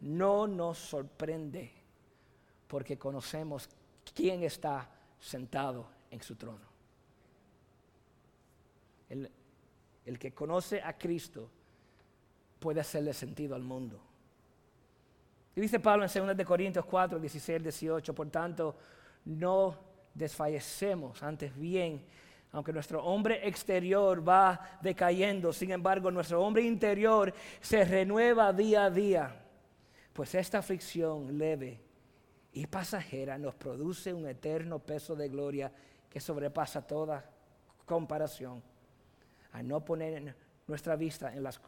no 0.00 0.48
nos 0.48 0.78
sorprende 0.78 1.72
porque 2.66 2.98
conocemos 2.98 3.68
quién 4.12 4.42
está 4.42 4.90
sentado 5.20 5.86
en 6.10 6.20
su 6.20 6.34
trono. 6.34 6.66
El, 9.08 9.30
el 10.04 10.18
que 10.18 10.32
conoce 10.32 10.80
a 10.82 10.96
Cristo 10.96 11.50
puede 12.58 12.80
hacerle 12.80 13.12
sentido 13.12 13.54
al 13.54 13.62
mundo. 13.62 14.00
Y 15.54 15.60
dice 15.60 15.80
Pablo 15.80 16.04
en 16.04 16.26
2 16.26 16.36
de 16.36 16.44
Corintios 16.44 16.84
4, 16.84 17.18
16, 17.18 17.62
18, 17.62 18.14
por 18.14 18.30
tanto, 18.30 18.76
no 19.26 19.78
desfallecemos, 20.14 21.22
antes 21.22 21.54
bien, 21.56 22.04
aunque 22.52 22.72
nuestro 22.72 23.04
hombre 23.04 23.46
exterior 23.46 24.26
va 24.26 24.78
decayendo, 24.80 25.52
sin 25.52 25.72
embargo, 25.72 26.10
nuestro 26.10 26.42
hombre 26.42 26.62
interior 26.62 27.32
se 27.60 27.84
renueva 27.84 28.52
día 28.52 28.84
a 28.84 28.90
día, 28.90 29.44
pues 30.12 30.34
esta 30.34 30.58
aflicción 30.58 31.38
leve 31.38 31.80
y 32.52 32.66
pasajera 32.66 33.38
nos 33.38 33.54
produce 33.54 34.12
un 34.12 34.26
eterno 34.26 34.78
peso 34.78 35.16
de 35.16 35.28
gloria 35.28 35.72
que 36.10 36.20
sobrepasa 36.20 36.86
toda 36.86 37.24
comparación 37.86 38.62
a 39.52 39.62
no 39.62 39.84
poner 39.84 40.34
nuestra 40.66 40.96
vista 40.96 41.34
en 41.34 41.42
las, 41.42 41.60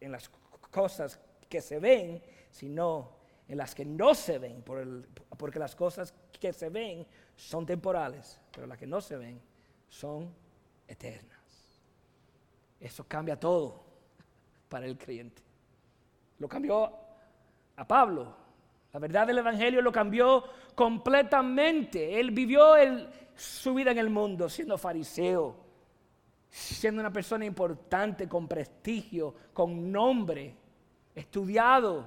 en 0.00 0.12
las 0.12 0.30
cosas 0.70 1.18
que 1.48 1.60
se 1.60 1.78
ven, 1.78 2.22
sino 2.50 3.16
en 3.48 3.58
las 3.58 3.74
que 3.74 3.84
no 3.84 4.14
se 4.14 4.38
ven, 4.38 4.62
porque 4.62 5.58
las 5.58 5.74
cosas 5.74 6.14
que 6.38 6.52
se 6.52 6.68
ven 6.68 7.06
son 7.34 7.66
temporales, 7.66 8.40
pero 8.52 8.66
las 8.66 8.78
que 8.78 8.86
no 8.86 9.00
se 9.00 9.16
ven 9.16 9.40
son 9.88 10.32
eternas. 10.86 11.38
Eso 12.78 13.04
cambia 13.06 13.38
todo 13.38 13.82
para 14.68 14.86
el 14.86 14.96
creyente. 14.96 15.42
Lo 16.38 16.48
cambió 16.48 16.90
a 17.76 17.86
Pablo. 17.86 18.36
La 18.92 19.00
verdad 19.00 19.26
del 19.26 19.38
Evangelio 19.38 19.82
lo 19.82 19.92
cambió 19.92 20.44
completamente. 20.74 22.18
Él 22.18 22.30
vivió 22.30 22.74
su 23.36 23.74
vida 23.74 23.90
en 23.90 23.98
el 23.98 24.10
mundo 24.10 24.48
siendo 24.48 24.78
fariseo, 24.78 25.56
siendo 26.50 27.00
una 27.00 27.12
persona 27.12 27.44
importante, 27.44 28.28
con 28.28 28.48
prestigio, 28.48 29.34
con 29.52 29.90
nombre, 29.90 30.56
estudiado. 31.14 32.06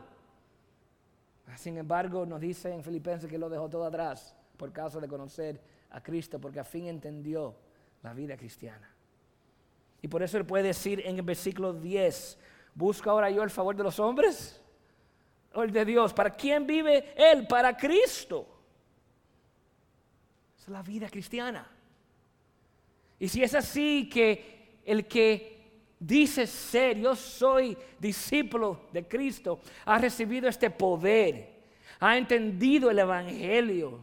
Sin 1.56 1.78
embargo, 1.78 2.26
nos 2.26 2.42
dice 2.42 2.74
en 2.74 2.84
Filipenses 2.84 3.30
que 3.30 3.38
lo 3.38 3.50
dejó 3.50 3.70
todo 3.70 3.86
atrás 3.86 4.36
por 4.58 4.72
causa 4.72 5.00
de 5.00 5.08
conocer 5.08 5.62
a 5.92 6.02
Cristo, 6.02 6.40
porque 6.40 6.60
a 6.60 6.64
fin 6.64 6.88
entendió 6.88 7.56
la 8.02 8.14
vida 8.14 8.36
cristiana. 8.36 8.90
Y 10.02 10.08
por 10.08 10.22
eso 10.22 10.38
él 10.38 10.46
puede 10.46 10.66
decir 10.66 11.02
en 11.06 11.16
el 11.16 11.22
versículo 11.22 11.74
10, 11.74 12.38
¿busca 12.76 13.12
ahora 13.12 13.30
yo 13.30 13.44
el 13.44 13.50
favor 13.50 13.76
de 13.76 13.84
los 13.84 14.00
hombres 14.00 14.62
o 15.54 15.64
el 15.64 15.72
de 15.72 15.86
Dios? 15.86 16.14
¿Para 16.14 16.32
quién 16.32 16.68
vive 16.68 17.14
Él? 17.16 17.48
Para 17.48 17.78
Cristo. 17.78 18.48
Es 20.58 20.68
la 20.68 20.82
vida 20.82 21.10
cristiana. 21.10 21.73
Y 23.24 23.30
si 23.30 23.42
es 23.42 23.56
así 23.56 24.10
que 24.10 24.82
el 24.84 25.08
que 25.08 25.96
dice 25.98 26.46
ser, 26.46 27.00
yo 27.00 27.16
soy 27.16 27.78
discípulo 27.98 28.82
de 28.92 29.08
Cristo, 29.08 29.62
ha 29.86 29.98
recibido 29.98 30.50
este 30.50 30.70
poder, 30.70 31.64
ha 32.02 32.18
entendido 32.18 32.92
el 32.92 33.00
Evangelio, 33.00 34.02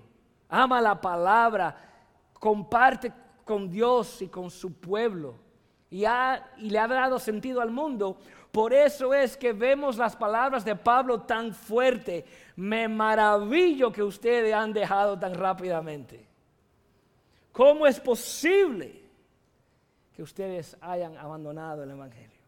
ama 0.48 0.80
la 0.80 0.98
palabra, 0.98 1.76
comparte 2.32 3.12
con 3.44 3.70
Dios 3.70 4.22
y 4.22 4.28
con 4.28 4.50
su 4.50 4.72
pueblo 4.72 5.34
y, 5.90 6.06
y 6.06 6.70
le 6.70 6.78
ha 6.78 6.88
dado 6.88 7.18
sentido 7.18 7.60
al 7.60 7.70
mundo, 7.70 8.16
por 8.50 8.72
eso 8.72 9.12
es 9.12 9.36
que 9.36 9.52
vemos 9.52 9.98
las 9.98 10.16
palabras 10.16 10.64
de 10.64 10.76
Pablo 10.76 11.20
tan 11.20 11.52
fuerte. 11.52 12.24
Me 12.56 12.88
maravillo 12.88 13.92
que 13.92 14.02
ustedes 14.02 14.54
han 14.54 14.72
dejado 14.72 15.18
tan 15.18 15.34
rápidamente. 15.34 16.26
¿Cómo 17.52 17.86
es 17.86 18.00
posible 18.00 18.99
que 20.20 20.24
ustedes 20.24 20.76
hayan 20.82 21.16
abandonado 21.16 21.82
el 21.82 21.92
Evangelio? 21.92 22.42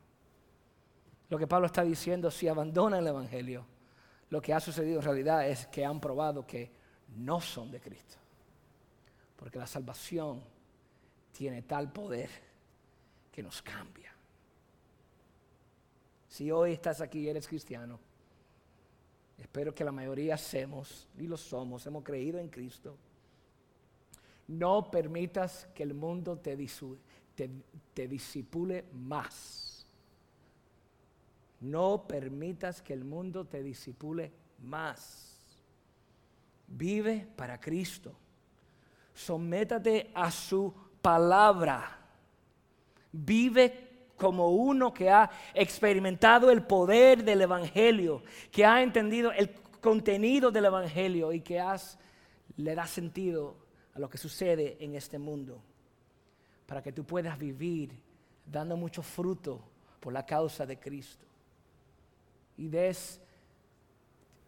Lo 1.31 1.39
que 1.39 1.47
Pablo 1.47 1.69
está 1.69 1.83
diciendo, 1.83 2.31
si 2.31 2.47
abandonan 2.47 3.01
el 3.01 3.07
Evangelio, 3.07 3.65
lo 4.29 4.43
que 4.43 4.53
ha 4.53 4.61
sucedido 4.61 4.99
en 4.99 5.07
realidad 5.07 5.49
es 5.49 5.69
que 5.69 5.83
han 5.83 5.99
probado 5.99 6.47
que 6.47 6.71
no 7.17 7.41
son 7.41 7.71
de 7.71 7.81
Cristo. 7.81 8.19
Porque 9.37 9.59
la 9.59 9.67
salvación 9.67 10.43
tiene 11.33 11.63
tal 11.63 11.91
poder 11.91 12.29
que 13.33 13.43
nos 13.43 13.63
cambia. 13.63 14.13
Si 16.29 16.51
hoy 16.51 16.73
estás 16.73 17.01
aquí 17.01 17.21
y 17.21 17.29
eres 17.31 17.49
cristiano, 17.49 17.99
espero 19.39 19.75
que 19.75 19.83
la 19.83 19.93
mayoría 19.93 20.35
hacemos, 20.35 21.09
y 21.19 21.27
lo 21.27 21.39
somos, 21.39 21.87
hemos 21.87 22.05
creído 22.05 22.39
en 22.39 22.51
Cristo. 22.51 22.99
No 24.47 24.91
permitas 24.91 25.69
que 25.75 25.85
el 25.85 25.95
mundo 25.95 26.37
te, 26.37 26.55
te 27.35 28.09
disipule 28.09 28.85
más. 28.93 29.87
No 31.61 32.07
permitas 32.09 32.83
que 32.83 32.93
el 32.93 33.05
mundo 33.05 33.45
te 33.45 33.63
disipule 33.63 34.33
más. 34.63 35.33
Vive 36.67 37.29
para 37.37 37.61
Cristo. 37.61 38.13
Sométate 39.15 40.11
a 40.15 40.31
su 40.31 40.75
palabra. 41.01 41.99
Vive 43.13 44.07
como 44.17 44.51
uno 44.51 44.93
que 44.93 45.11
ha 45.11 45.31
experimentado 45.55 46.51
el 46.51 46.63
poder 46.63 47.23
del 47.23 47.43
Evangelio, 47.43 48.23
que 48.51 48.65
ha 48.65 48.83
entendido 48.83 49.33
el 49.33 49.51
contenido 49.81 50.51
del 50.51 50.65
Evangelio 50.67 51.33
y 51.33 51.41
que 51.41 51.61
has, 51.61 51.99
le 52.57 52.75
da 52.75 52.87
sentido 52.87 53.57
a 53.95 53.99
lo 53.99 54.09
que 54.09 54.19
sucede 54.19 54.79
en 54.81 54.95
este 54.95 55.19
mundo, 55.19 55.63
para 56.67 56.83
que 56.83 56.93
tú 56.93 57.05
puedas 57.05 57.39
vivir 57.39 57.93
dando 58.47 58.77
mucho 58.77 59.03
fruto 59.03 59.61
por 60.01 60.13
la 60.13 60.25
causa 60.25 60.67
de 60.67 60.79
Cristo. 60.79 61.27
Y 62.57 62.69
des 62.69 63.21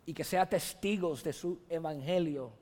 y 0.06 0.12
que 0.12 0.24
sea 0.24 0.46
testigos 0.46 1.24
de 1.24 1.32
su 1.32 1.60
evangelio 1.68 2.52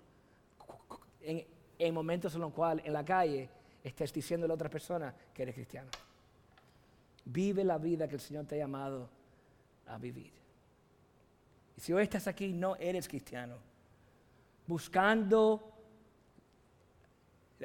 en, 1.21 1.45
en 1.79 1.95
momentos 1.95 2.35
en 2.35 2.41
los 2.41 2.53
cuales 2.53 2.87
en 2.87 2.93
la 2.93 3.05
calle 3.05 3.49
estés 3.83 4.13
diciendo 4.13 4.47
a 4.47 4.55
otra 4.55 4.71
persona 4.71 5.15
que 5.35 5.43
eres 5.43 5.55
cristiano. 5.55 5.91
Vive 7.25 7.65
la 7.65 7.79
vida 7.79 8.07
que 8.07 8.15
el 8.15 8.21
Señor 8.21 8.47
te 8.47 8.55
ha 8.55 8.59
llamado 8.59 9.09
a 9.87 9.99
vivir. 9.99 10.33
Y 11.77 11.81
si 11.81 11.93
hoy 11.93 12.05
estás 12.05 12.27
aquí 12.27 12.53
no 12.53 12.77
eres 12.77 13.09
cristiano, 13.09 13.57
buscando 14.67 15.73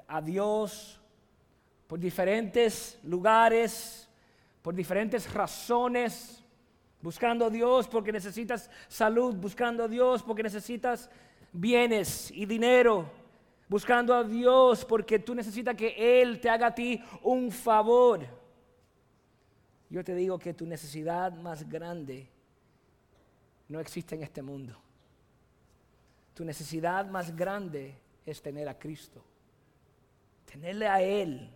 a 0.08 0.22
Dios 0.22 1.00
por 1.88 2.00
diferentes 2.00 3.00
lugares, 3.04 4.08
por 4.62 4.76
diferentes 4.76 5.32
razones, 5.34 6.44
buscando 7.02 7.46
a 7.46 7.50
Dios 7.50 7.88
porque 7.88 8.12
necesitas 8.12 8.70
salud, 8.88 9.36
buscando 9.36 9.84
a 9.84 9.88
Dios 9.88 10.24
porque 10.24 10.44
necesitas 10.44 11.10
bienes 11.54 12.32
y 12.32 12.46
dinero, 12.46 13.10
buscando 13.70 14.14
a 14.14 14.24
Dios 14.24 14.84
porque 14.84 15.20
tú 15.20 15.34
necesitas 15.34 15.76
que 15.76 16.22
Él 16.22 16.40
te 16.40 16.50
haga 16.50 16.68
a 16.68 16.76
ti 16.76 17.02
un 17.24 17.52
favor. 17.52 18.26
Yo 19.90 20.04
te 20.04 20.14
digo 20.16 20.38
que 20.38 20.54
tu 20.54 20.66
necesidad 20.66 21.32
más 21.32 21.68
grande 21.68 22.30
no 23.70 23.80
existe 23.80 24.16
en 24.16 24.24
este 24.24 24.42
mundo. 24.42 24.76
Tu 26.34 26.44
necesidad 26.44 27.06
más 27.08 27.36
grande 27.36 27.96
es 28.26 28.42
tener 28.42 28.68
a 28.68 28.78
Cristo, 28.78 29.24
tenerle 30.46 30.88
a 30.88 31.02
Él. 31.02 31.50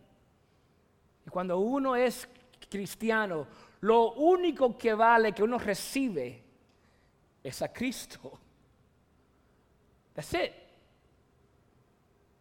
Y 1.26 1.30
cuando 1.30 1.60
uno 1.60 1.96
es 1.96 2.28
cristiano, 2.70 3.48
lo 3.82 4.14
único 4.14 4.78
que 4.78 4.94
vale 4.94 5.34
que 5.34 5.44
uno 5.44 5.58
recibe 5.58 6.44
es 7.44 7.62
a 7.62 7.72
Cristo. 7.72 8.40
That's 10.14 10.34
it. 10.34 10.52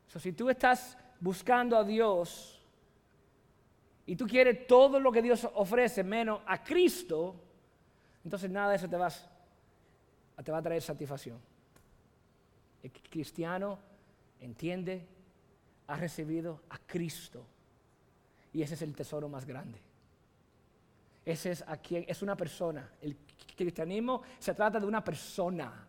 So, 0.08 0.18
si 0.18 0.32
tú 0.32 0.50
estás 0.50 0.98
buscando 1.20 1.76
a 1.76 1.84
Dios, 1.84 2.60
y 4.10 4.16
tú 4.16 4.26
quieres 4.26 4.66
todo 4.66 4.98
lo 4.98 5.12
que 5.12 5.22
Dios 5.22 5.48
ofrece 5.54 6.02
menos 6.02 6.40
a 6.44 6.64
Cristo, 6.64 7.36
entonces 8.24 8.50
nada 8.50 8.70
de 8.70 8.76
eso 8.76 8.88
te, 8.88 8.96
vas, 8.96 9.24
te 10.44 10.50
va 10.50 10.58
a 10.58 10.62
traer 10.62 10.82
satisfacción. 10.82 11.38
El 12.82 12.90
cristiano 12.90 13.78
entiende, 14.40 15.06
ha 15.86 15.94
recibido 15.94 16.60
a 16.70 16.78
Cristo. 16.78 17.46
Y 18.52 18.62
ese 18.62 18.74
es 18.74 18.82
el 18.82 18.94
tesoro 18.94 19.28
más 19.28 19.44
grande. 19.46 19.78
Ese 21.24 21.52
es 21.52 21.64
a 21.66 21.76
quien 21.76 22.04
es 22.08 22.22
una 22.22 22.36
persona. 22.36 22.90
El 23.00 23.16
cristianismo 23.56 24.22
se 24.38 24.54
trata 24.54 24.80
de 24.80 24.86
una 24.86 25.04
persona. 25.04 25.86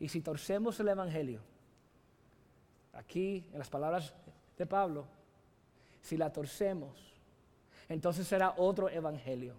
Y 0.00 0.08
si 0.08 0.20
torcemos 0.20 0.78
el 0.80 0.88
evangelio, 0.88 1.40
aquí 2.92 3.48
en 3.52 3.58
las 3.58 3.70
palabras 3.70 4.14
de 4.56 4.66
Pablo, 4.66 5.06
si 6.02 6.16
la 6.16 6.32
torcemos, 6.32 7.14
entonces 7.88 8.26
será 8.26 8.54
otro 8.56 8.88
evangelio. 8.88 9.54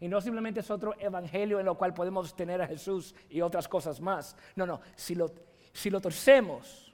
Y 0.00 0.08
no 0.08 0.20
simplemente 0.20 0.60
es 0.60 0.70
otro 0.70 0.94
evangelio 0.98 1.60
en 1.60 1.66
lo 1.66 1.76
cual 1.76 1.94
podemos 1.94 2.34
tener 2.34 2.60
a 2.60 2.66
Jesús 2.66 3.14
y 3.30 3.40
otras 3.40 3.68
cosas 3.68 4.00
más. 4.00 4.36
No, 4.56 4.66
no, 4.66 4.80
si 4.96 5.14
lo, 5.14 5.32
si 5.72 5.90
lo 5.90 6.00
torcemos, 6.00 6.92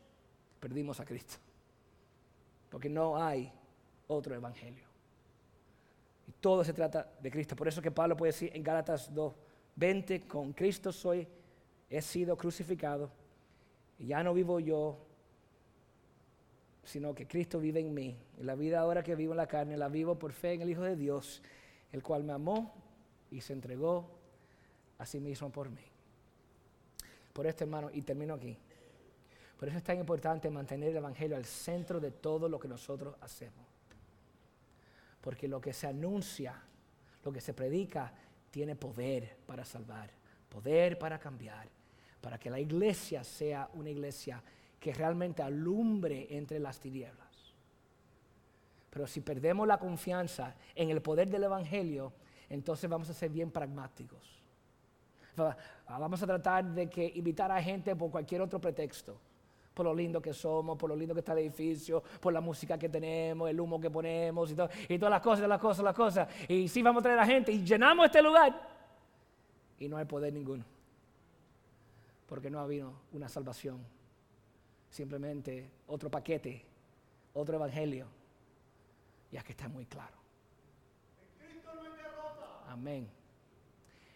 perdimos 0.60 1.00
a 1.00 1.04
Cristo. 1.04 1.38
Porque 2.70 2.88
no 2.88 3.22
hay 3.22 3.52
otro 4.06 4.34
evangelio. 4.34 4.84
Y 6.26 6.32
todo 6.32 6.62
se 6.64 6.72
trata 6.72 7.10
de 7.20 7.30
Cristo. 7.30 7.56
Por 7.56 7.68
eso 7.68 7.80
que 7.80 7.90
Pablo 7.90 8.16
puede 8.16 8.32
decir 8.32 8.50
en 8.54 8.62
Gálatas 8.62 9.12
2, 9.14 9.34
20, 9.76 10.20
con 10.22 10.52
Cristo 10.52 10.92
soy, 10.92 11.26
he 11.88 12.02
sido 12.02 12.36
crucificado. 12.36 13.10
Y 13.98 14.08
ya 14.08 14.22
no 14.22 14.34
vivo 14.34 14.60
yo, 14.60 14.98
sino 16.84 17.14
que 17.14 17.26
Cristo 17.26 17.60
vive 17.60 17.80
en 17.80 17.94
mí. 17.94 18.16
Y 18.38 18.42
la 18.42 18.54
vida 18.54 18.80
ahora 18.80 19.02
que 19.02 19.14
vivo 19.14 19.32
en 19.32 19.38
la 19.38 19.46
carne, 19.46 19.76
la 19.76 19.88
vivo 19.88 20.18
por 20.18 20.32
fe 20.32 20.52
en 20.54 20.62
el 20.62 20.70
Hijo 20.70 20.82
de 20.82 20.96
Dios, 20.96 21.42
el 21.92 22.02
cual 22.02 22.24
me 22.24 22.32
amó 22.32 22.74
y 23.30 23.40
se 23.40 23.52
entregó 23.52 24.10
a 24.98 25.06
sí 25.06 25.20
mismo 25.20 25.50
por 25.50 25.70
mí. 25.70 25.84
Por 27.32 27.46
esto, 27.46 27.64
hermano, 27.64 27.90
y 27.92 28.02
termino 28.02 28.34
aquí. 28.34 28.58
Por 29.58 29.68
eso 29.68 29.78
es 29.78 29.84
tan 29.84 29.98
importante 29.98 30.48
mantener 30.50 30.90
el 30.90 30.98
Evangelio 30.98 31.36
al 31.36 31.44
centro 31.44 31.98
de 31.98 32.12
todo 32.12 32.48
lo 32.48 32.60
que 32.60 32.68
nosotros 32.68 33.16
hacemos. 33.20 33.66
Porque 35.20 35.48
lo 35.48 35.60
que 35.60 35.72
se 35.72 35.88
anuncia, 35.88 36.54
lo 37.24 37.32
que 37.32 37.40
se 37.40 37.54
predica, 37.54 38.12
tiene 38.52 38.76
poder 38.76 39.36
para 39.46 39.64
salvar, 39.64 40.10
poder 40.48 40.96
para 40.96 41.18
cambiar, 41.18 41.68
para 42.20 42.38
que 42.38 42.50
la 42.50 42.60
iglesia 42.60 43.24
sea 43.24 43.68
una 43.74 43.90
iglesia 43.90 44.42
que 44.78 44.94
realmente 44.94 45.42
alumbre 45.42 46.28
entre 46.30 46.60
las 46.60 46.78
tinieblas. 46.78 47.26
Pero 48.90 49.08
si 49.08 49.20
perdemos 49.20 49.66
la 49.66 49.78
confianza 49.78 50.54
en 50.74 50.90
el 50.90 51.02
poder 51.02 51.28
del 51.28 51.44
Evangelio, 51.44 52.12
entonces 52.48 52.88
vamos 52.88 53.10
a 53.10 53.14
ser 53.14 53.30
bien 53.30 53.50
pragmáticos. 53.50 54.40
Vamos 55.88 56.22
a 56.22 56.26
tratar 56.26 56.64
de 56.64 56.88
que 56.88 57.12
invitar 57.14 57.50
a 57.50 57.60
gente 57.60 57.94
por 57.96 58.10
cualquier 58.10 58.40
otro 58.40 58.60
pretexto. 58.60 59.20
Por 59.78 59.86
lo 59.86 59.94
lindo 59.94 60.20
que 60.20 60.34
somos, 60.34 60.76
por 60.76 60.90
lo 60.90 60.96
lindo 60.96 61.14
que 61.14 61.20
está 61.20 61.34
el 61.34 61.38
edificio, 61.38 62.02
por 62.20 62.32
la 62.32 62.40
música 62.40 62.76
que 62.76 62.88
tenemos, 62.88 63.48
el 63.48 63.60
humo 63.60 63.80
que 63.80 63.88
ponemos 63.88 64.50
y, 64.50 64.56
y 64.92 64.98
todas 64.98 65.10
las 65.12 65.20
cosas, 65.20 65.48
las 65.48 65.60
cosas, 65.60 65.84
las 65.84 65.94
cosas. 65.94 66.28
Y 66.48 66.66
sí 66.66 66.82
vamos 66.82 66.98
a 66.98 67.04
traer 67.04 67.18
a 67.20 67.24
gente 67.24 67.52
y 67.52 67.62
llenamos 67.62 68.06
este 68.06 68.20
lugar. 68.20 68.60
Y 69.78 69.88
no 69.88 69.96
hay 69.96 70.04
poder 70.04 70.32
ninguno. 70.32 70.64
Porque 72.26 72.50
no 72.50 72.58
ha 72.58 72.64
habido 72.64 72.92
una 73.12 73.28
salvación 73.28 73.78
simplemente 74.90 75.70
otro 75.86 76.10
paquete, 76.10 76.66
otro 77.34 77.54
evangelio. 77.54 78.08
Y 79.30 79.36
aquí 79.36 79.52
está 79.52 79.68
muy 79.68 79.86
claro. 79.86 80.16
Amén. 82.66 83.08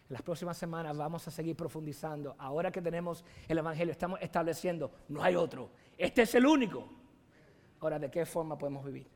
En 0.09 0.13
las 0.13 0.21
próximas 0.21 0.57
semanas 0.57 0.97
vamos 0.97 1.27
a 1.27 1.31
seguir 1.31 1.55
profundizando. 1.55 2.35
Ahora 2.37 2.71
que 2.71 2.81
tenemos 2.81 3.23
el 3.47 3.57
Evangelio, 3.57 3.91
estamos 3.91 4.19
estableciendo, 4.21 4.91
no 5.07 5.23
hay 5.23 5.35
otro. 5.35 5.69
Este 5.97 6.23
es 6.23 6.35
el 6.35 6.45
único. 6.45 6.89
Ahora, 7.79 7.99
¿de 7.99 8.09
qué 8.09 8.25
forma 8.25 8.57
podemos 8.57 8.85
vivir? 8.85 9.07